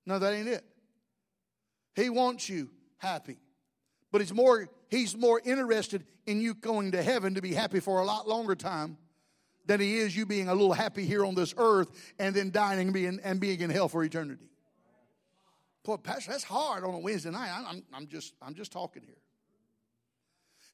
[0.06, 0.64] No, that ain't it.
[1.94, 3.36] He wants you happy.
[4.10, 8.00] But he's more, he's more interested in you going to heaven to be happy for
[8.00, 8.96] a lot longer time
[9.66, 12.80] than he is you being a little happy here on this earth and then dying
[12.80, 14.48] and being, and being in hell for eternity.
[15.84, 17.50] Boy, Pastor, that's hard on a Wednesday night.
[17.66, 19.16] I'm, I'm, just, I'm just talking here.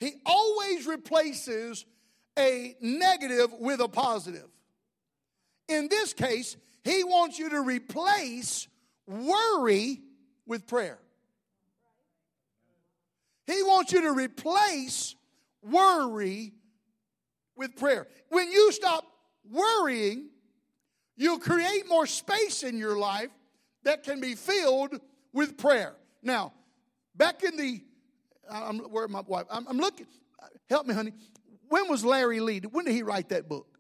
[0.01, 1.85] He always replaces
[2.39, 4.49] a negative with a positive.
[5.69, 8.69] In this case, he wants you to replace
[9.07, 10.01] worry
[10.47, 10.99] with prayer.
[13.47, 15.15] He wants you to replace
[15.63, 16.53] worry
[17.57, 18.07] with prayer.
[18.29, 19.05] When you stop
[19.51, 20.29] worrying,
[21.17, 23.31] you'll create more space in your life
[23.87, 25.01] that can be filled
[25.33, 25.95] with prayer.
[26.21, 26.53] Now,
[27.15, 27.81] back in the,
[28.51, 29.47] I'm, where my wife?
[29.49, 30.07] I'm, I'm looking,
[30.69, 31.13] help me, honey.
[31.69, 32.61] When was Larry Lea?
[32.71, 33.79] When did he write that book?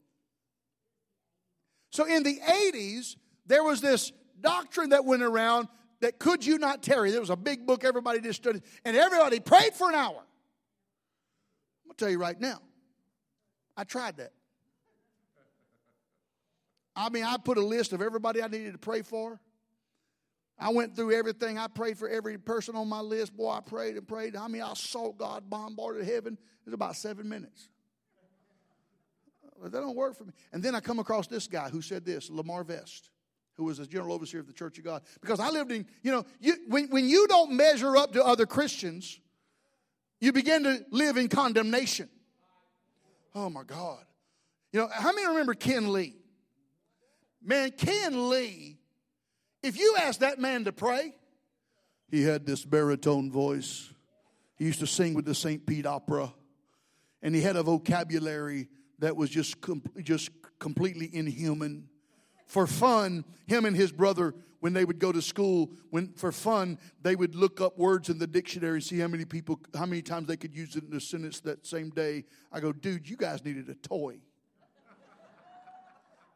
[1.90, 3.16] So in the 80s,
[3.46, 5.66] there was this doctrine that went around
[6.00, 7.10] that could you not tarry?
[7.10, 10.18] There was a big book everybody just studied, and everybody prayed for an hour.
[10.18, 12.60] I'm gonna tell you right now,
[13.76, 14.32] I tried that.
[16.94, 19.40] I mean, I put a list of everybody I needed to pray for.
[20.58, 21.58] I went through everything.
[21.58, 23.36] I prayed for every person on my list.
[23.36, 24.36] Boy, I prayed and prayed.
[24.36, 26.34] I mean, I saw God bombarded heaven.
[26.34, 27.68] It was about seven minutes.
[29.60, 30.32] But that don't work for me.
[30.52, 33.10] And then I come across this guy who said this, Lamar Vest
[33.56, 35.02] who was a general overseer of the Church of God.
[35.20, 38.46] Because I lived in, you know, you, when, when you don't measure up to other
[38.46, 39.18] Christians,
[40.20, 42.08] you begin to live in condemnation.
[43.34, 44.04] Oh my God.
[44.72, 46.16] You know, how many remember Ken Lee?
[47.42, 48.78] Man, Ken Lee,
[49.66, 51.12] if you ask that man to pray,
[52.08, 53.92] he had this baritone voice.
[54.56, 55.66] He used to sing with the St.
[55.66, 56.32] Pete Opera,
[57.20, 58.68] and he had a vocabulary
[59.00, 61.88] that was just, com- just completely inhuman
[62.46, 66.78] for fun, him and his brother, when they would go to school, when for fun,
[67.02, 70.00] they would look up words in the dictionary, and see how many people, how many
[70.00, 72.24] times they could use it in a sentence that same day.
[72.52, 74.20] I go, dude, you guys needed a toy.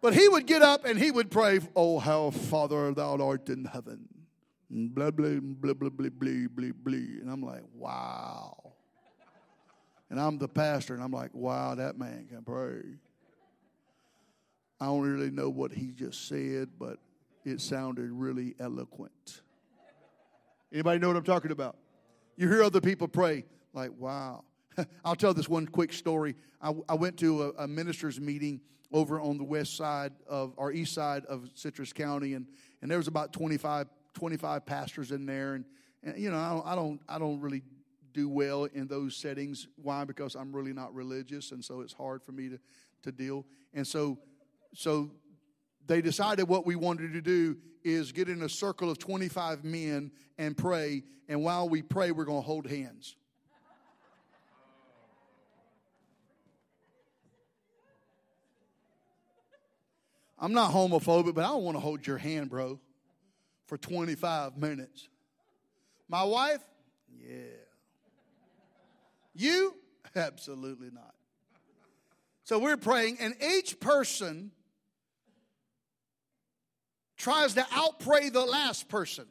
[0.03, 3.65] But he would get up and he would pray, Oh, how Father thou art in
[3.65, 4.09] heaven.
[4.71, 6.95] Blah, blah, blah, blah, blah, blah, blah, blah.
[6.95, 8.57] And I'm like, wow.
[10.09, 12.83] And I'm the pastor, and I'm like, wow, that man can pray.
[14.81, 16.99] I don't really know what he just said, but
[17.45, 19.43] it sounded really eloquent.
[20.73, 21.77] Anybody know what I'm talking about?
[22.37, 24.45] You hear other people pray, like, wow.
[25.05, 26.35] I'll tell this one quick story.
[26.61, 28.61] I, I went to a, a, minister's meeting
[28.93, 32.47] over on the west side of, our east side of Citrus County, and,
[32.83, 35.55] and there was about 25, 25 pastors in there.
[35.55, 35.65] And,
[36.03, 37.63] and you know, I don't, I, don't, I don't really
[38.13, 39.69] do well in those settings.
[39.77, 40.05] Why?
[40.05, 42.59] Because I'm really not religious, and so it's hard for me to,
[43.03, 43.47] to deal.
[43.75, 44.19] And so,
[44.75, 45.11] so
[45.87, 50.11] they decided what we wanted to do is get in a circle of 25 men
[50.39, 51.03] and pray.
[51.29, 53.17] And while we pray, we're going to hold hands.
[60.41, 62.81] I'm not homophobic, but I don't want to hold your hand, bro,
[63.67, 65.09] for 25 minutes.
[66.09, 66.63] My wife?
[67.23, 67.37] Yeah.
[69.35, 69.75] You?
[70.17, 71.15] Absolutely not.
[72.45, 74.51] So we're praying, and each person
[77.17, 79.27] tries to outpray the last person.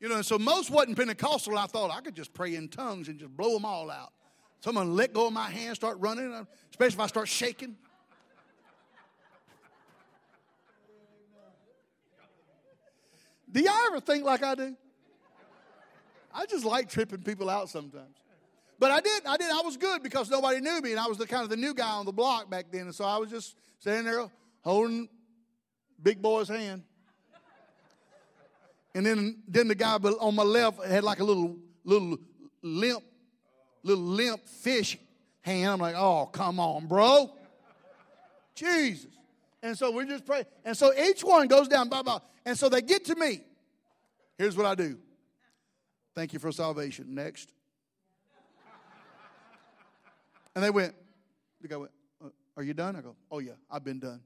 [0.00, 1.58] You know, so most wasn't Pentecostal.
[1.58, 4.12] I thought I could just pray in tongues and just blow them all out.
[4.60, 7.76] Someone let go of my hand, start running, especially if I start shaking.
[13.52, 14.76] Do y'all ever think like I do?
[16.32, 18.16] I just like tripping people out sometimes.
[18.78, 21.18] But I did, I did, I was good because nobody knew me, and I was
[21.18, 22.82] the kind of the new guy on the block back then.
[22.82, 24.30] And so I was just standing there
[24.62, 25.08] holding
[26.02, 26.84] big boy's hand.
[28.94, 32.18] And then, then the guy on my left had like a little, little
[32.62, 33.02] limp,
[33.82, 34.98] little limp fish
[35.42, 35.70] hand.
[35.70, 37.30] I'm like, oh, come on, bro.
[38.54, 39.10] Jesus.
[39.62, 40.44] And so we just pray.
[40.64, 42.20] And so each one goes down, blah, blah.
[42.44, 43.42] And so they get to me.
[44.38, 44.98] Here's what I do.
[46.14, 47.14] Thank you for salvation.
[47.14, 47.52] Next.
[50.54, 50.94] And they went,
[51.60, 51.92] the guy went,
[52.24, 52.96] uh, Are you done?
[52.96, 54.20] I go, Oh, yeah, I've been done.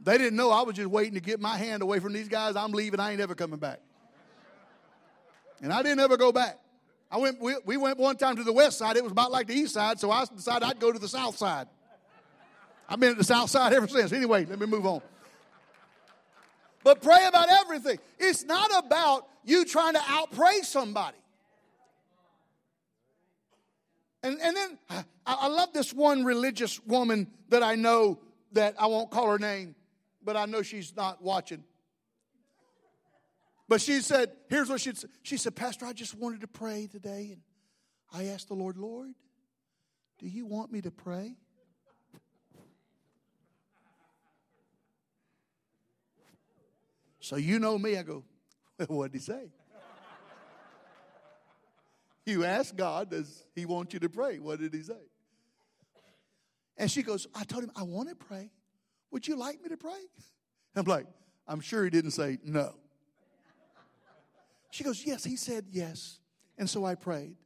[0.00, 2.56] They didn't know I was just waiting to get my hand away from these guys.
[2.56, 3.00] I'm leaving.
[3.00, 3.80] I ain't ever coming back.
[5.62, 6.58] And I didn't ever go back.
[7.10, 8.96] I went, we, we went one time to the west side.
[8.96, 11.36] It was about like the east side, so I decided I'd go to the south
[11.36, 11.68] side.
[12.88, 14.12] I've been at the south side ever since.
[14.12, 15.00] Anyway, let me move on.
[16.82, 17.98] But pray about everything.
[18.18, 21.16] It's not about you trying to outpray somebody.
[24.22, 28.18] And, and then I, I love this one religious woman that I know
[28.52, 29.74] that I won't call her name,
[30.24, 31.64] but I know she's not watching.
[33.68, 35.10] But she said, here's what she said.
[35.22, 37.30] She said, Pastor, I just wanted to pray today.
[37.32, 37.42] And
[38.12, 39.10] I asked the Lord, Lord,
[40.18, 41.36] do you want me to pray?
[47.20, 47.96] So you know me.
[47.96, 48.22] I go,
[48.86, 49.50] what did he say?
[52.26, 54.38] you ask God, does he want you to pray?
[54.38, 54.92] What did he say?
[56.76, 58.50] And she goes, I told him, I want to pray.
[59.14, 59.92] Would you like me to pray?
[60.74, 61.06] I'm like,
[61.46, 62.74] I'm sure he didn't say no.
[64.72, 66.18] She goes, Yes, he said yes.
[66.58, 67.36] And so I prayed.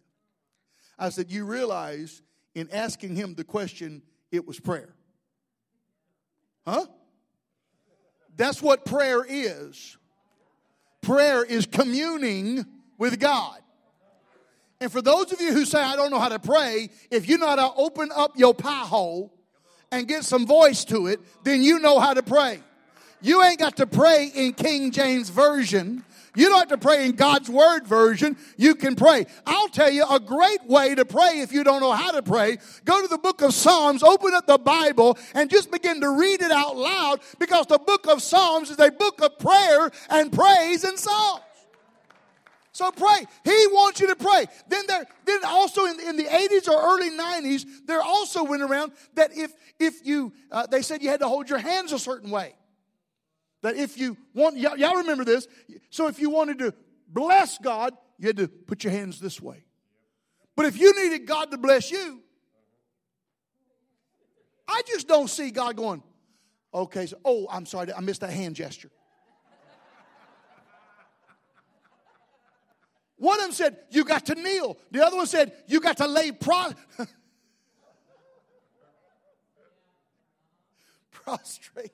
[0.99, 2.23] I said, You realize
[2.55, 4.01] in asking him the question,
[4.33, 4.95] it was prayer.
[6.67, 6.87] Huh?
[8.35, 9.99] That's what prayer is.
[11.03, 12.65] Prayer is communing
[12.97, 13.61] with God.
[14.81, 17.37] And for those of you who say, I don't know how to pray, if you
[17.37, 19.35] know how uh, to open up your pie hole
[19.91, 22.61] and get some voice to it, then you know how to pray.
[23.21, 26.05] You ain't got to pray in King James Version.
[26.37, 28.37] You don't have to pray in God's Word version.
[28.57, 29.27] You can pray.
[29.45, 32.59] I'll tell you a great way to pray if you don't know how to pray.
[32.85, 36.43] Go to the book of Psalms, open up the Bible, and just begin to read
[36.43, 40.85] it out loud because the book of Psalms is a book of prayer and praise
[40.85, 41.41] and song.
[42.79, 43.27] So pray.
[43.43, 44.47] He wants you to pray.
[44.69, 48.93] Then there, then also in, in the 80s or early 90s, there also went around
[49.15, 49.51] that if
[49.81, 52.55] if you, uh, they said you had to hold your hands a certain way.
[53.63, 55.49] That if you want, y'all, y'all remember this.
[55.91, 56.73] So if you wanted to
[57.09, 59.65] bless God, you had to put your hands this way.
[60.55, 62.21] But if you needed God to bless you,
[64.69, 66.01] I just don't see God going,
[66.73, 68.93] okay, so, oh, I'm sorry, I missed that hand gesture.
[73.19, 74.79] One of them said, You got to kneel.
[74.91, 76.73] The other one said, You got to lay pro-
[81.11, 81.93] prostrate.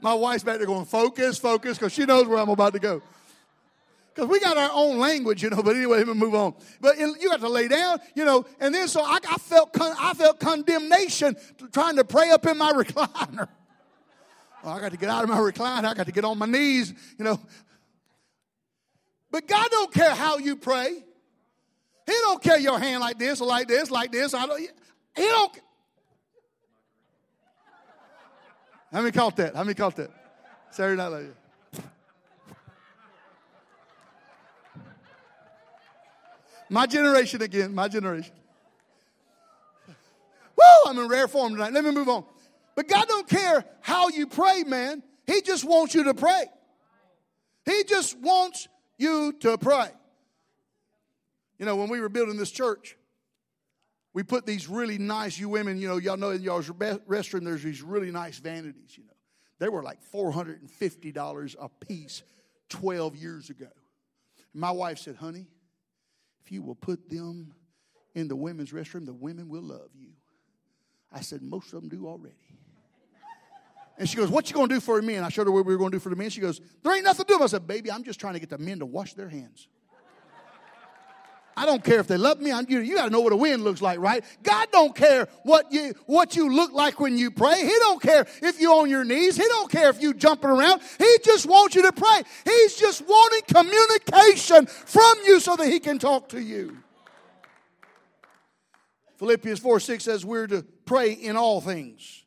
[0.00, 3.02] My wife's back there going, Focus, focus, because she knows where I'm about to go.
[4.14, 6.54] Because we got our own language, you know, but anyway, let me move on.
[6.80, 9.96] But you got to lay down, you know, and then so I, I felt con-
[9.98, 11.36] I felt condemnation
[11.72, 13.48] trying to pray up in my recliner.
[14.64, 15.86] I got to get out of my recliner.
[15.86, 17.40] I got to get on my knees, you know.
[19.30, 20.90] But God don't care how you pray.
[22.06, 24.34] He don't care your hand like this or like this, like this.
[24.34, 24.60] I don't.
[24.60, 25.60] He don't.
[28.92, 29.56] How many caught that?
[29.56, 30.10] How many caught that?
[30.70, 31.41] Saturday Night Live.
[36.72, 38.32] My generation again, my generation.
[39.86, 41.74] Woo, I'm in rare form tonight.
[41.74, 42.24] Let me move on.
[42.74, 45.02] But God don't care how you pray, man.
[45.26, 46.44] He just wants you to pray.
[47.66, 49.90] He just wants you to pray.
[51.58, 52.96] You know, when we were building this church,
[54.14, 57.62] we put these really nice, you women, you know, y'all know in y'all's restroom, there's
[57.62, 59.12] these really nice vanities, you know.
[59.58, 62.22] They were like $450 a piece
[62.70, 63.68] 12 years ago.
[64.54, 65.48] My wife said, honey,
[66.44, 67.54] if you will put them
[68.14, 70.08] in the women's restroom, the women will love you.
[71.12, 72.36] I said, most of them do already.
[73.98, 75.22] And she goes, What you gonna do for the men?
[75.22, 76.30] I showed her what we were gonna do for the men.
[76.30, 77.42] She goes, There ain't nothing to do.
[77.42, 79.68] I said, Baby, I'm just trying to get the men to wash their hands.
[81.56, 82.50] I don't care if they love me.
[82.50, 84.24] I'm, you, you got to know what a wind looks like, right?
[84.42, 87.60] God don't care what you what you look like when you pray.
[87.60, 89.36] He don't care if you're on your knees.
[89.36, 90.80] He don't care if you're jumping around.
[90.98, 92.22] He just wants you to pray.
[92.44, 96.78] He's just wanting communication from you so that he can talk to you.
[99.18, 102.21] Philippians 4 6 says we're to pray in all things.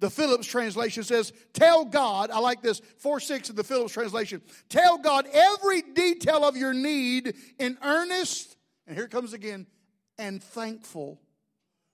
[0.00, 4.40] The Phillips translation says, Tell God, I like this, 4 6 of the Phillips translation,
[4.68, 9.66] tell God every detail of your need in earnest, and here it comes again,
[10.18, 11.20] and thankful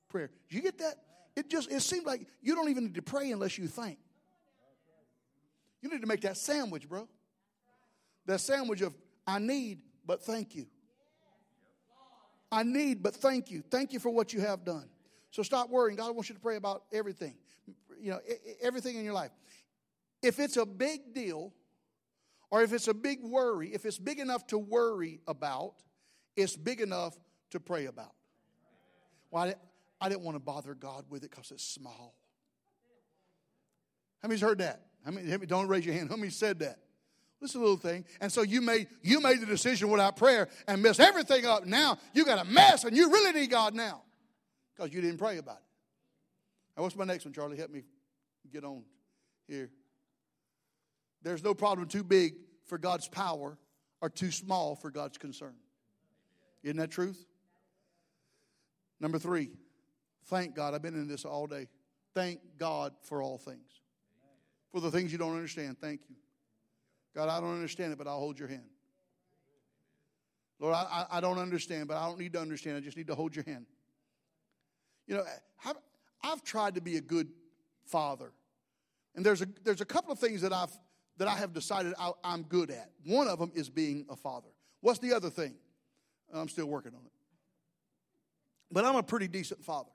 [0.08, 0.30] prayer.
[0.48, 0.94] Do you get that?
[1.34, 3.98] It just, it seemed like you don't even need to pray unless you thank.
[5.82, 7.08] You need to make that sandwich, bro.
[8.26, 8.94] That sandwich of,
[9.26, 10.66] I need, but thank you.
[12.50, 13.62] I need, but thank you.
[13.68, 14.88] Thank you for what you have done.
[15.32, 15.96] So stop worrying.
[15.96, 17.34] God wants you to pray about everything
[17.98, 18.20] you know,
[18.60, 19.30] everything in your life.
[20.22, 21.52] If it's a big deal,
[22.50, 25.74] or if it's a big worry, if it's big enough to worry about,
[26.36, 27.16] it's big enough
[27.50, 28.12] to pray about.
[29.30, 29.54] Well, I,
[30.00, 32.14] I didn't want to bother God with it because it's small.
[34.22, 34.82] How many's heard that?
[35.04, 36.10] How many, don't raise your hand.
[36.10, 36.78] How many said that?
[37.40, 38.04] This is a little thing.
[38.20, 41.66] And so you made you made the decision without prayer and messed everything up.
[41.66, 44.02] Now you got a mess and you really need God now.
[44.74, 45.65] Because you didn't pray about it.
[46.76, 47.56] Now, what's my next one, Charlie?
[47.56, 47.82] Help me
[48.52, 48.82] get on
[49.48, 49.70] here.
[51.22, 52.34] There's no problem too big
[52.66, 53.58] for God's power
[54.00, 55.54] or too small for God's concern.
[56.62, 57.24] Isn't that truth?
[59.00, 59.50] Number three,
[60.26, 60.74] thank God.
[60.74, 61.68] I've been in this all day.
[62.14, 63.80] Thank God for all things.
[64.72, 66.16] For the things you don't understand, thank you.
[67.14, 68.68] God, I don't understand it, but I'll hold your hand.
[70.58, 72.76] Lord, I, I don't understand, but I don't need to understand.
[72.76, 73.66] I just need to hold your hand.
[75.06, 75.24] You know,
[76.22, 77.28] I've tried to be a good
[77.84, 78.32] father.
[79.14, 80.70] And there's a, there's a couple of things that, I've,
[81.18, 82.90] that I have decided I, I'm good at.
[83.04, 84.48] One of them is being a father.
[84.80, 85.54] What's the other thing?
[86.32, 87.12] Uh, I'm still working on it.
[88.70, 89.90] But I'm a pretty decent father.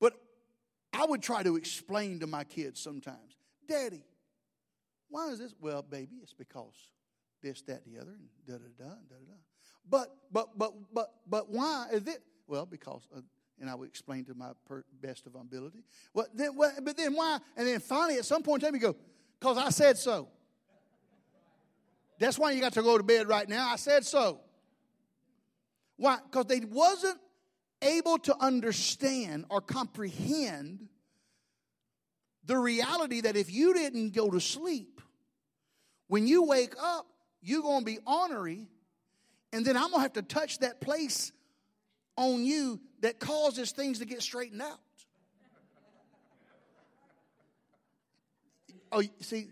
[0.00, 0.14] But
[0.92, 3.36] I would try to explain to my kids sometimes,
[3.68, 4.04] Daddy,
[5.08, 5.54] why is this?
[5.60, 6.74] Well, baby, it's because
[7.42, 9.34] this, that, the other, and da da da da da.
[9.88, 12.22] But but but but but why is it?
[12.46, 13.06] Well, because
[13.62, 15.84] and I would explain to my per- best of ability.
[16.12, 17.38] Well, then, well, but then why?
[17.56, 18.96] And then finally, at some point in time, you go,
[19.38, 20.28] because I said so.
[22.18, 23.70] That's why you got to go to bed right now.
[23.70, 24.40] I said so.
[25.96, 26.18] Why?
[26.24, 27.18] Because they wasn't
[27.80, 30.88] able to understand or comprehend
[32.44, 35.00] the reality that if you didn't go to sleep,
[36.08, 37.06] when you wake up,
[37.40, 38.66] you're going to be ornery,
[39.52, 41.30] and then I'm going to have to touch that place
[42.16, 44.78] on you that causes things to get straightened out.
[48.90, 49.48] Oh, see,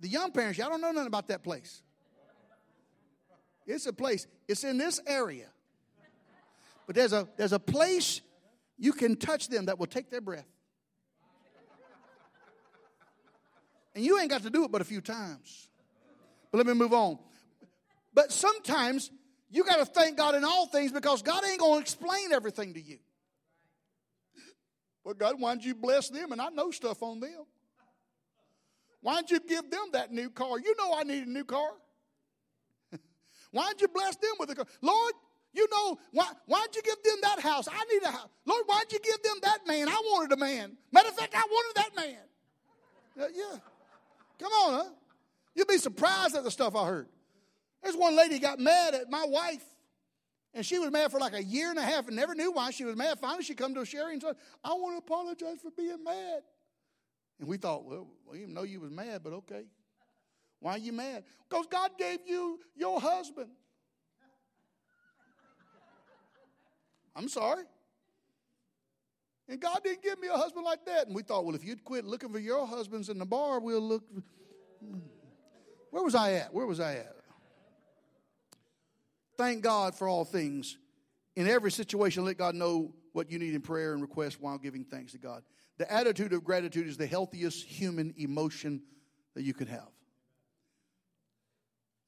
[0.00, 1.82] the young parents, y'all don't know nothing about that place.
[3.66, 5.48] It's a place, it's in this area.
[6.86, 8.20] But there's a there's a place
[8.78, 10.46] you can touch them that will take their breath.
[13.94, 15.68] And you ain't got to do it but a few times.
[16.52, 17.18] But let me move on.
[18.14, 19.10] But sometimes
[19.50, 22.74] you got to thank God in all things because God ain't going to explain everything
[22.74, 22.98] to you.
[25.04, 26.32] Well, God, why don't you bless them?
[26.32, 27.46] And I know stuff on them.
[29.02, 30.58] Why don't you give them that new car?
[30.58, 31.70] You know I need a new car.
[33.52, 34.66] why don't you bless them with a car?
[34.82, 35.12] Lord,
[35.54, 37.68] you know, why, why don't you give them that house?
[37.68, 38.28] I need a house.
[38.44, 39.88] Lord, why don't you give them that man?
[39.88, 40.76] I wanted a man.
[40.90, 42.18] Matter of fact, I wanted that man.
[43.18, 43.58] Uh, yeah.
[44.40, 44.90] Come on, huh?
[45.54, 47.08] You'd be surprised at the stuff I heard.
[47.86, 49.62] There's one lady got mad at my wife
[50.52, 52.72] and she was mad for like a year and a half and never knew why
[52.72, 53.20] she was mad.
[53.20, 54.34] Finally, she come to Sherry and said,
[54.64, 56.40] I want to apologize for being mad.
[57.38, 59.66] And we thought, well, we didn't know you was mad, but okay.
[60.58, 61.22] Why are you mad?
[61.48, 63.50] Because God gave you your husband.
[67.14, 67.66] I'm sorry.
[69.48, 71.06] And God didn't give me a husband like that.
[71.06, 73.80] And we thought, well, if you'd quit looking for your husbands in the bar, we'll
[73.80, 74.02] look.
[74.84, 74.98] Hmm.
[75.92, 76.52] Where was I at?
[76.52, 77.15] Where was I at?
[79.36, 80.78] Thank God for all things.
[81.34, 84.84] In every situation, let God know what you need in prayer and request while giving
[84.84, 85.42] thanks to God.
[85.78, 88.82] The attitude of gratitude is the healthiest human emotion
[89.34, 89.88] that you could have.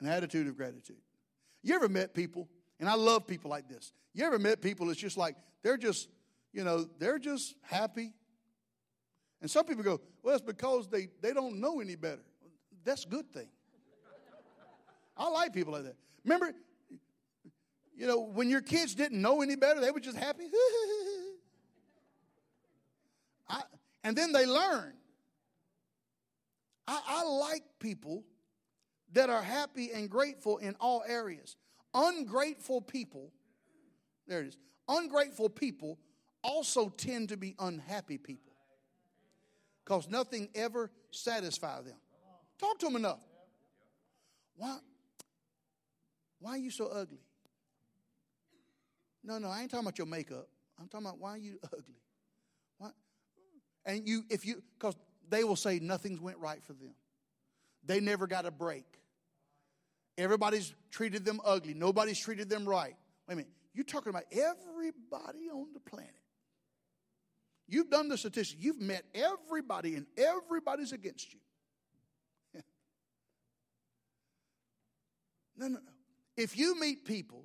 [0.01, 0.97] An attitude of gratitude.
[1.63, 2.49] You ever met people,
[2.81, 3.93] and I love people like this.
[4.15, 6.09] You ever met people it's just like they're just,
[6.53, 8.13] you know, they're just happy.
[9.41, 12.25] And some people go, well, it's because they, they don't know any better.
[12.85, 13.49] That's a good thing.
[15.17, 15.97] I like people like that.
[16.25, 16.53] Remember,
[17.99, 20.45] you know, when your kids didn't know any better, they were just happy.
[23.49, 23.63] I,
[24.05, 24.93] and then they learn.
[26.87, 28.23] I, I like people
[29.15, 31.57] that are happy and grateful in all areas.
[31.93, 33.33] Ungrateful people,
[34.29, 34.59] there it is.
[34.89, 35.99] Ungrateful people
[36.45, 38.53] also tend to be unhappy people
[39.85, 41.97] because nothing ever satisfies them.
[42.61, 43.19] Talk to them enough.
[44.55, 44.79] Why?
[46.39, 47.19] Why are you so ugly?
[49.25, 50.49] No, no, I ain't talking about your makeup.
[50.79, 52.01] I'm talking about why you ugly?
[52.79, 52.91] Why?
[53.85, 54.97] And you, if you, because
[55.29, 56.95] they will say nothing's went right for them.
[57.85, 58.85] They never got a break.
[60.17, 61.75] Everybody's treated them ugly.
[61.75, 62.97] Nobody's treated them right.
[63.27, 63.53] Wait a minute.
[63.73, 66.11] You're talking about everybody on the planet.
[67.69, 68.61] You've done the statistics.
[68.61, 71.41] You've met everybody, and everybody's against you.
[75.57, 75.93] no, no, no.
[76.37, 77.45] If you meet people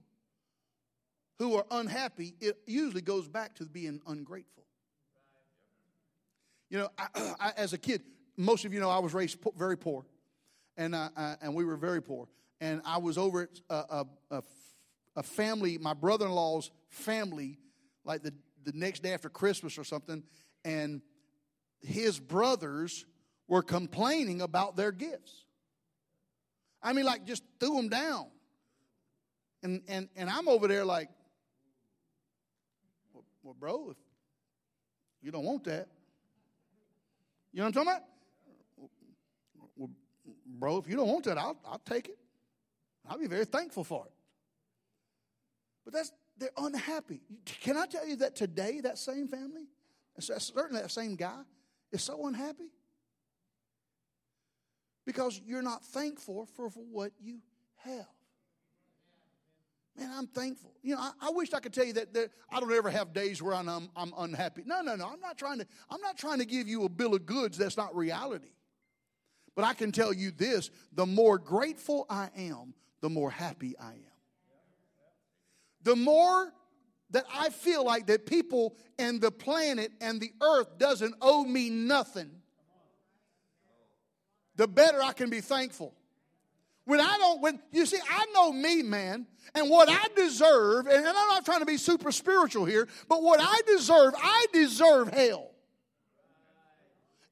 [1.40, 4.64] who are unhappy, it usually goes back to being ungrateful.
[6.70, 7.08] You know, I,
[7.40, 8.02] I, as a kid,
[8.38, 10.06] most of you know I was raised po- very poor,
[10.78, 12.28] and uh, uh, and we were very poor.
[12.62, 14.44] And I was over at a, a,
[15.18, 17.60] a family, my brother-in-law's family,
[18.06, 20.24] like the the next day after Christmas or something,
[20.64, 21.02] and
[21.82, 23.06] his brothers
[23.48, 25.46] were complaining about their gifts.
[26.82, 28.28] I mean, like just threw them down.
[29.62, 31.10] And and and I'm over there like,
[33.44, 33.98] well, bro, if
[35.22, 35.88] you don't want that,
[37.52, 38.04] you know what I'm talking about?
[39.76, 39.90] Well,
[40.48, 42.18] bro, if you don't want that, I'll, I'll take it.
[43.08, 44.14] I'll be very thankful for it.
[45.84, 47.22] But that's they're unhappy.
[47.46, 49.68] Can I tell you that today that same family,
[50.20, 51.42] certainly that same guy,
[51.92, 52.72] is so unhappy?
[55.06, 57.40] Because you're not thankful for, for what you
[57.84, 58.08] have.
[59.98, 60.72] Man, I'm thankful.
[60.82, 63.14] You know, I, I wish I could tell you that, that, I don't ever have
[63.14, 64.64] days where I'm, I'm, I'm unhappy.
[64.66, 65.08] No, no, no.
[65.08, 65.68] I'm not trying to.
[65.90, 67.58] I'm not trying to give you a bill of goods.
[67.58, 68.50] That's not reality.
[69.56, 73.92] But I can tell you this: the more grateful I am, the more happy I
[73.92, 74.00] am.
[75.84, 76.52] The more
[77.12, 81.70] that I feel like that people and the planet and the earth doesn't owe me
[81.70, 82.32] nothing,
[84.56, 85.94] the better I can be thankful.
[86.86, 89.26] When I don't, when you see, I know me, man,
[89.56, 93.40] and what I deserve, and I'm not trying to be super spiritual here, but what
[93.42, 95.52] I deserve, I deserve hell.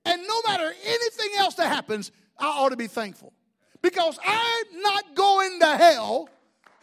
[0.05, 3.33] And no matter anything else that happens, I ought to be thankful.
[3.81, 6.29] Because I'm not going to hell,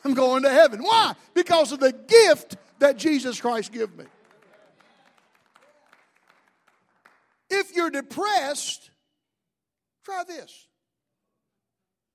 [0.04, 0.82] I'm going to heaven.
[0.82, 1.14] Why?
[1.34, 4.04] Because of the gift that Jesus Christ gave me.
[7.50, 8.90] If you're depressed,
[10.04, 10.67] try this.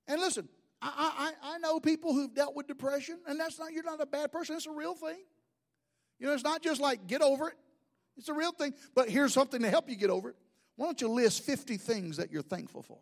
[0.08, 0.47] And listen,
[0.82, 4.06] I, I, I know people who've dealt with depression, and that's not, you're not a
[4.06, 4.56] bad person.
[4.56, 5.20] It's a real thing.
[6.20, 7.56] You know, it's not just like get over it,
[8.18, 8.74] it's a real thing.
[8.95, 10.36] But here's something to help you get over it.
[10.76, 12.99] Why don't you list 50 things that you're thankful for?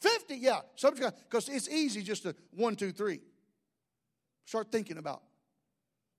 [0.00, 0.60] 50, yeah.
[0.80, 3.20] Because it's easy just to one, two, three.
[4.44, 5.22] Start thinking about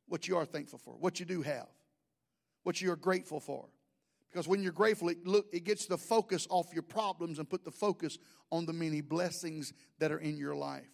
[0.07, 1.67] what you are thankful for, what you do have,
[2.63, 3.65] what you are grateful for.
[4.33, 7.63] Because when you're grateful, it, look, it gets the focus off your problems and put
[7.63, 8.17] the focus
[8.51, 10.89] on the many blessings that are in your life.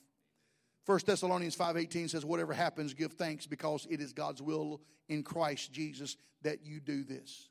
[0.85, 5.71] 1 Thessalonians 5:18 says whatever happens give thanks because it is God's will in Christ
[5.71, 7.47] Jesus that you do this.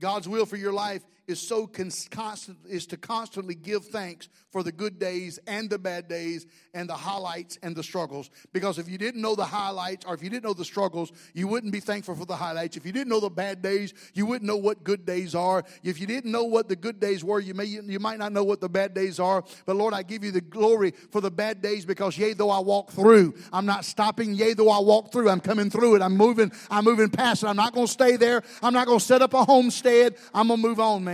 [0.00, 1.66] God's will for your life is so
[2.10, 6.88] constant is to constantly give thanks for the good days and the bad days and
[6.88, 8.30] the highlights and the struggles.
[8.52, 11.46] Because if you didn't know the highlights or if you didn't know the struggles you
[11.46, 12.76] wouldn't be thankful for the highlights.
[12.76, 15.64] If you didn't know the bad days you wouldn't know what good days are.
[15.84, 18.44] If you didn't know what the good days were you may you might not know
[18.44, 19.44] what the bad days are.
[19.64, 22.58] But Lord I give you the glory for the bad days because yea though I
[22.58, 24.34] walk through I'm not stopping.
[24.34, 26.02] Yea though I walk through I'm coming through it.
[26.02, 27.46] I'm moving I'm moving past it.
[27.46, 28.42] I'm not going to stay there.
[28.60, 30.16] I'm not going to set up a homestead.
[30.34, 31.11] I'm going to move on man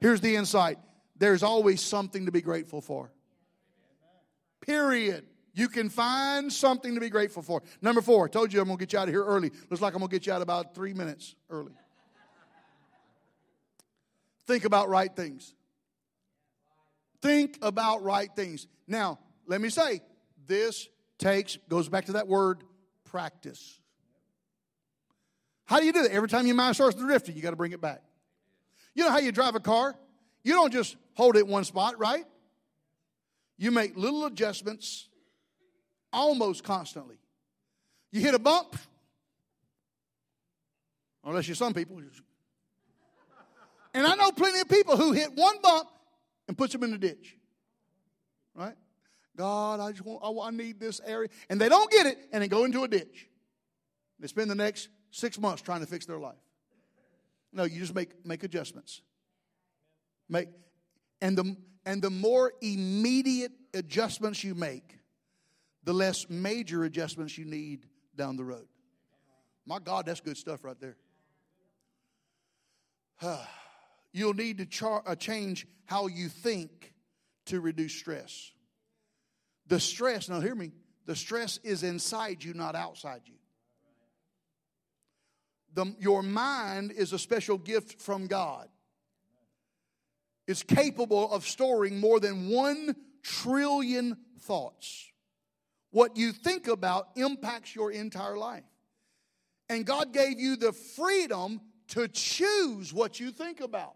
[0.00, 0.78] Here's the insight
[1.16, 3.12] there's always something to be grateful for.
[4.66, 5.26] Period.
[5.52, 7.62] You can find something to be grateful for.
[7.82, 9.50] Number four, I told you I'm going to get you out of here early.
[9.68, 11.72] Looks like I'm going to get you out about three minutes early.
[14.46, 15.54] Think about right things.
[17.20, 18.66] Think about right things.
[18.86, 20.00] Now, let me say,
[20.46, 20.88] this
[21.18, 22.64] takes, goes back to that word,
[23.04, 23.78] practice.
[25.66, 26.12] How do you do that?
[26.12, 28.02] Every time your mind starts drifting, you got to bring it back.
[28.94, 29.94] You know how you drive a car?
[30.42, 32.24] You don't just hold it one spot, right?
[33.56, 35.08] You make little adjustments
[36.12, 37.16] almost constantly.
[38.10, 38.76] You hit a bump,
[41.24, 42.00] unless you're some people.
[43.92, 45.88] And I know plenty of people who hit one bump
[46.48, 47.36] and puts them in the ditch.
[48.54, 48.74] Right?
[49.36, 51.28] God, I just want, I, I need this area.
[51.48, 53.28] And they don't get it and they go into a ditch.
[54.18, 56.36] They spend the next six months trying to fix their life.
[57.52, 59.02] No, you just make, make adjustments.
[60.28, 60.48] Make,
[61.20, 64.98] and, the, and the more immediate adjustments you make,
[65.84, 68.68] the less major adjustments you need down the road.
[69.66, 70.96] My God, that's good stuff right there.
[74.12, 76.92] You'll need to char- uh, change how you think
[77.46, 78.52] to reduce stress.
[79.66, 80.72] The stress, now hear me,
[81.06, 83.39] the stress is inside you, not outside you
[85.74, 88.68] the, your mind is a special gift from God.
[90.46, 95.10] It's capable of storing more than one trillion thoughts.
[95.90, 98.64] What you think about impacts your entire life.
[99.68, 103.94] And God gave you the freedom to choose what you think about.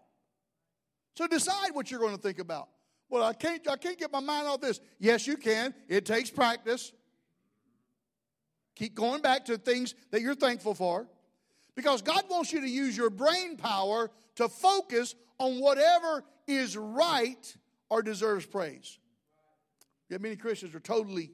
[1.17, 2.69] So decide what you're going to think about.
[3.09, 4.79] Well, I can't, I can't get my mind off this.
[4.99, 5.73] Yes, you can.
[5.87, 6.91] It takes practice.
[8.75, 11.07] Keep going back to things that you're thankful for.
[11.75, 17.55] Because God wants you to use your brain power to focus on whatever is right
[17.89, 18.97] or deserves praise.
[20.09, 21.31] Yet many Christians are totally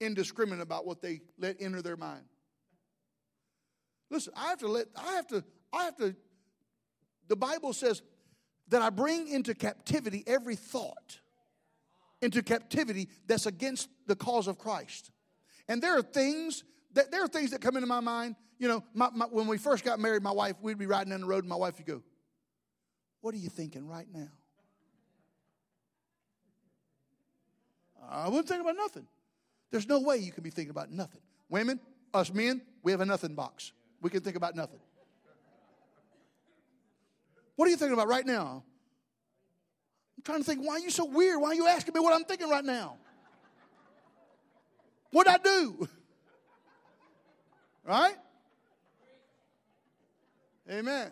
[0.00, 2.24] indiscriminate about what they let enter their mind.
[4.10, 6.14] Listen, I have to let, I have to, I have to,
[7.28, 8.02] the Bible says
[8.68, 11.18] that I bring into captivity every thought,
[12.20, 15.10] into captivity that's against the cause of Christ.
[15.68, 19.08] And there are things there are things that come into my mind you know, my,
[19.14, 21.48] my, when we first got married, my wife, we'd be riding down the road, and
[21.48, 22.02] my wife would go,
[23.20, 24.28] What are you thinking right now?
[28.10, 29.06] I wouldn't think about nothing.
[29.70, 31.20] There's no way you can be thinking about nothing.
[31.50, 31.78] Women,
[32.12, 33.72] us men, we have a nothing box.
[34.00, 34.80] We can think about nothing.
[37.54, 38.64] What are you thinking about right now?
[40.16, 41.40] I'm trying to think, why are you so weird?
[41.40, 42.96] Why are you asking me what I'm thinking right now?
[45.10, 45.88] What'd I do?
[47.88, 48.16] Right?
[50.70, 51.10] Amen.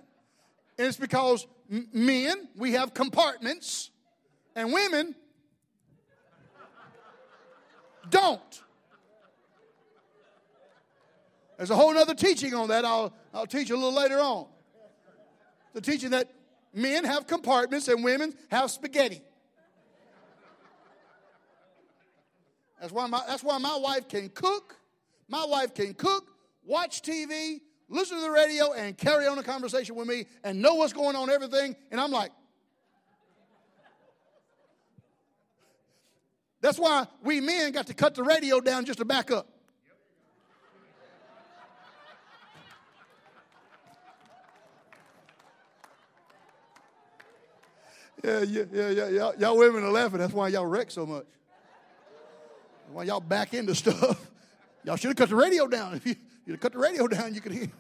[0.77, 3.91] And it's because men, we have compartments,
[4.55, 5.15] and women
[8.11, 8.63] don't.
[11.57, 12.85] There's a whole other teaching on that.
[12.85, 14.45] I'll, I'll teach a little later on.
[15.73, 16.31] The teaching that
[16.75, 19.23] men have compartments and women have spaghetti.
[22.79, 24.77] That's why my, that's why my wife can cook.
[25.27, 26.36] My wife can cook,
[26.67, 30.75] watch TV, listen to the radio and carry on a conversation with me and know
[30.75, 31.77] what's going on, everything.
[31.91, 32.33] And I'm like,
[36.61, 39.49] that's why we men got to cut the radio down just to back up.
[48.25, 49.09] Yeah, yeah, yeah, yeah.
[49.09, 50.19] Y'all, y'all women are laughing.
[50.19, 51.27] That's why y'all wreck so much.
[52.91, 54.31] Why y'all back into stuff.
[54.85, 55.95] Y'all should have cut the radio down.
[55.95, 56.15] If you,
[56.47, 57.71] you cut the radio down, you could hear.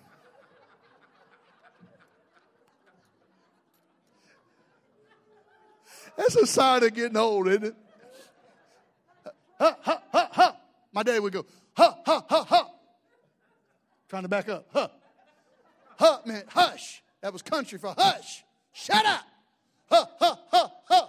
[6.16, 7.76] That's a sign of getting old, isn't it?
[9.58, 10.56] Ha, ha, ha, ha.
[10.92, 11.46] My daddy would go,
[11.76, 12.70] ha, ha, ha, ha.
[14.08, 14.66] Trying to back up.
[14.72, 14.88] Huh.
[15.98, 17.02] Huh meant hush.
[17.20, 18.44] That was country for hush.
[18.72, 19.24] Shut up.
[19.90, 21.06] Huh, huh, huh, huh.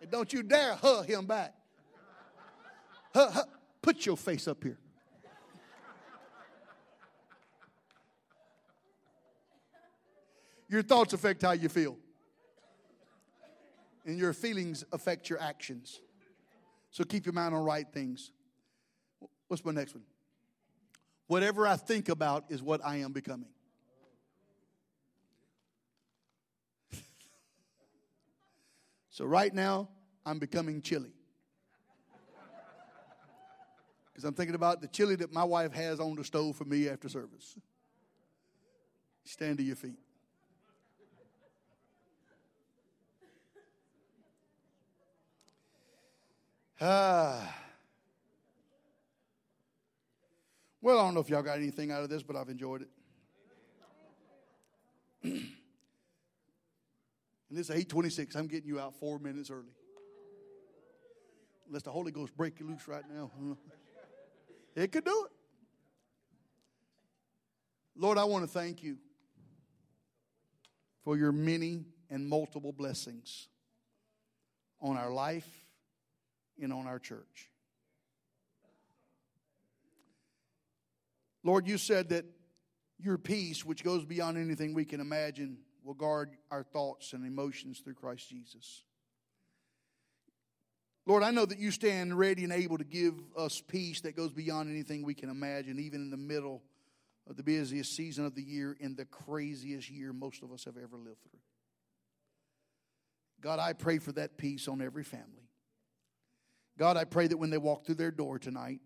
[0.00, 1.54] And don't you dare huh him back.
[3.14, 3.44] Huh, huh.
[3.82, 4.78] Put your face up here.
[10.68, 11.96] Your thoughts affect how you feel.
[14.04, 16.00] And your feelings affect your actions.
[16.90, 18.32] So keep your mind on right things.
[19.48, 20.04] What's my next one?
[21.26, 23.48] Whatever I think about is what I am becoming.
[29.10, 29.88] so right now,
[30.24, 31.12] I'm becoming chilly.
[34.12, 36.88] Because I'm thinking about the chili that my wife has on the stove for me
[36.88, 37.56] after service.
[39.24, 39.98] Stand to your feet.
[46.80, 47.54] Ah.
[50.82, 52.88] Well, I don't know if y'all got anything out of this, but I've enjoyed it.
[55.24, 55.48] and
[57.50, 58.36] is 826.
[58.36, 59.72] I'm getting you out four minutes early.
[61.66, 63.30] Unless the Holy Ghost break you loose right now.
[64.76, 65.32] It could do it.
[67.96, 68.98] Lord, I want to thank you
[71.02, 73.48] for your many and multiple blessings
[74.82, 75.48] on our life
[76.60, 77.50] and on our church.
[81.42, 82.24] Lord, you said that
[82.98, 87.80] your peace, which goes beyond anything we can imagine, will guard our thoughts and emotions
[87.80, 88.82] through Christ Jesus.
[91.06, 94.32] Lord, I know that you stand ready and able to give us peace that goes
[94.32, 96.62] beyond anything we can imagine, even in the middle
[97.28, 100.76] of the busiest season of the year, in the craziest year most of us have
[100.76, 101.38] ever lived through.
[103.40, 105.45] God, I pray for that peace on every family.
[106.78, 108.80] God, I pray that when they walk through their door tonight,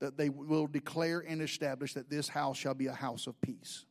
[0.00, 3.84] that they will declare and establish that this house shall be a house of peace.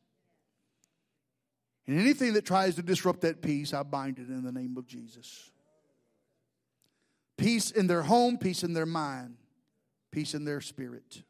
[1.86, 4.86] And anything that tries to disrupt that peace, I bind it in the name of
[4.86, 5.50] Jesus.
[7.36, 9.36] Peace in their home, peace in their mind,
[10.10, 11.22] peace in their spirit.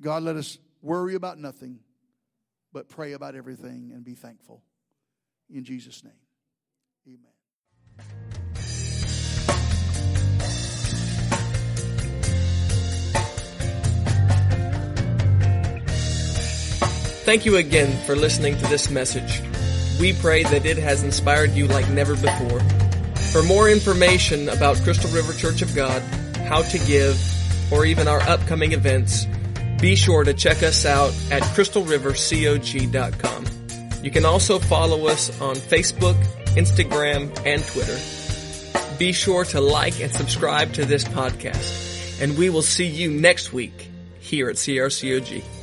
[0.00, 1.80] God, let us worry about nothing,
[2.72, 4.62] but pray about everything and be thankful.
[5.50, 6.12] In Jesus' name,
[7.06, 8.41] amen.
[17.24, 19.40] Thank you again for listening to this message.
[20.00, 22.58] We pray that it has inspired you like never before.
[23.30, 26.02] For more information about Crystal River Church of God,
[26.48, 27.16] how to give,
[27.72, 29.28] or even our upcoming events,
[29.80, 33.44] be sure to check us out at crystalrivercog.com.
[34.02, 36.20] You can also follow us on Facebook,
[36.56, 38.00] Instagram, and Twitter.
[38.98, 43.52] Be sure to like and subscribe to this podcast, and we will see you next
[43.52, 45.61] week here at CRCOG.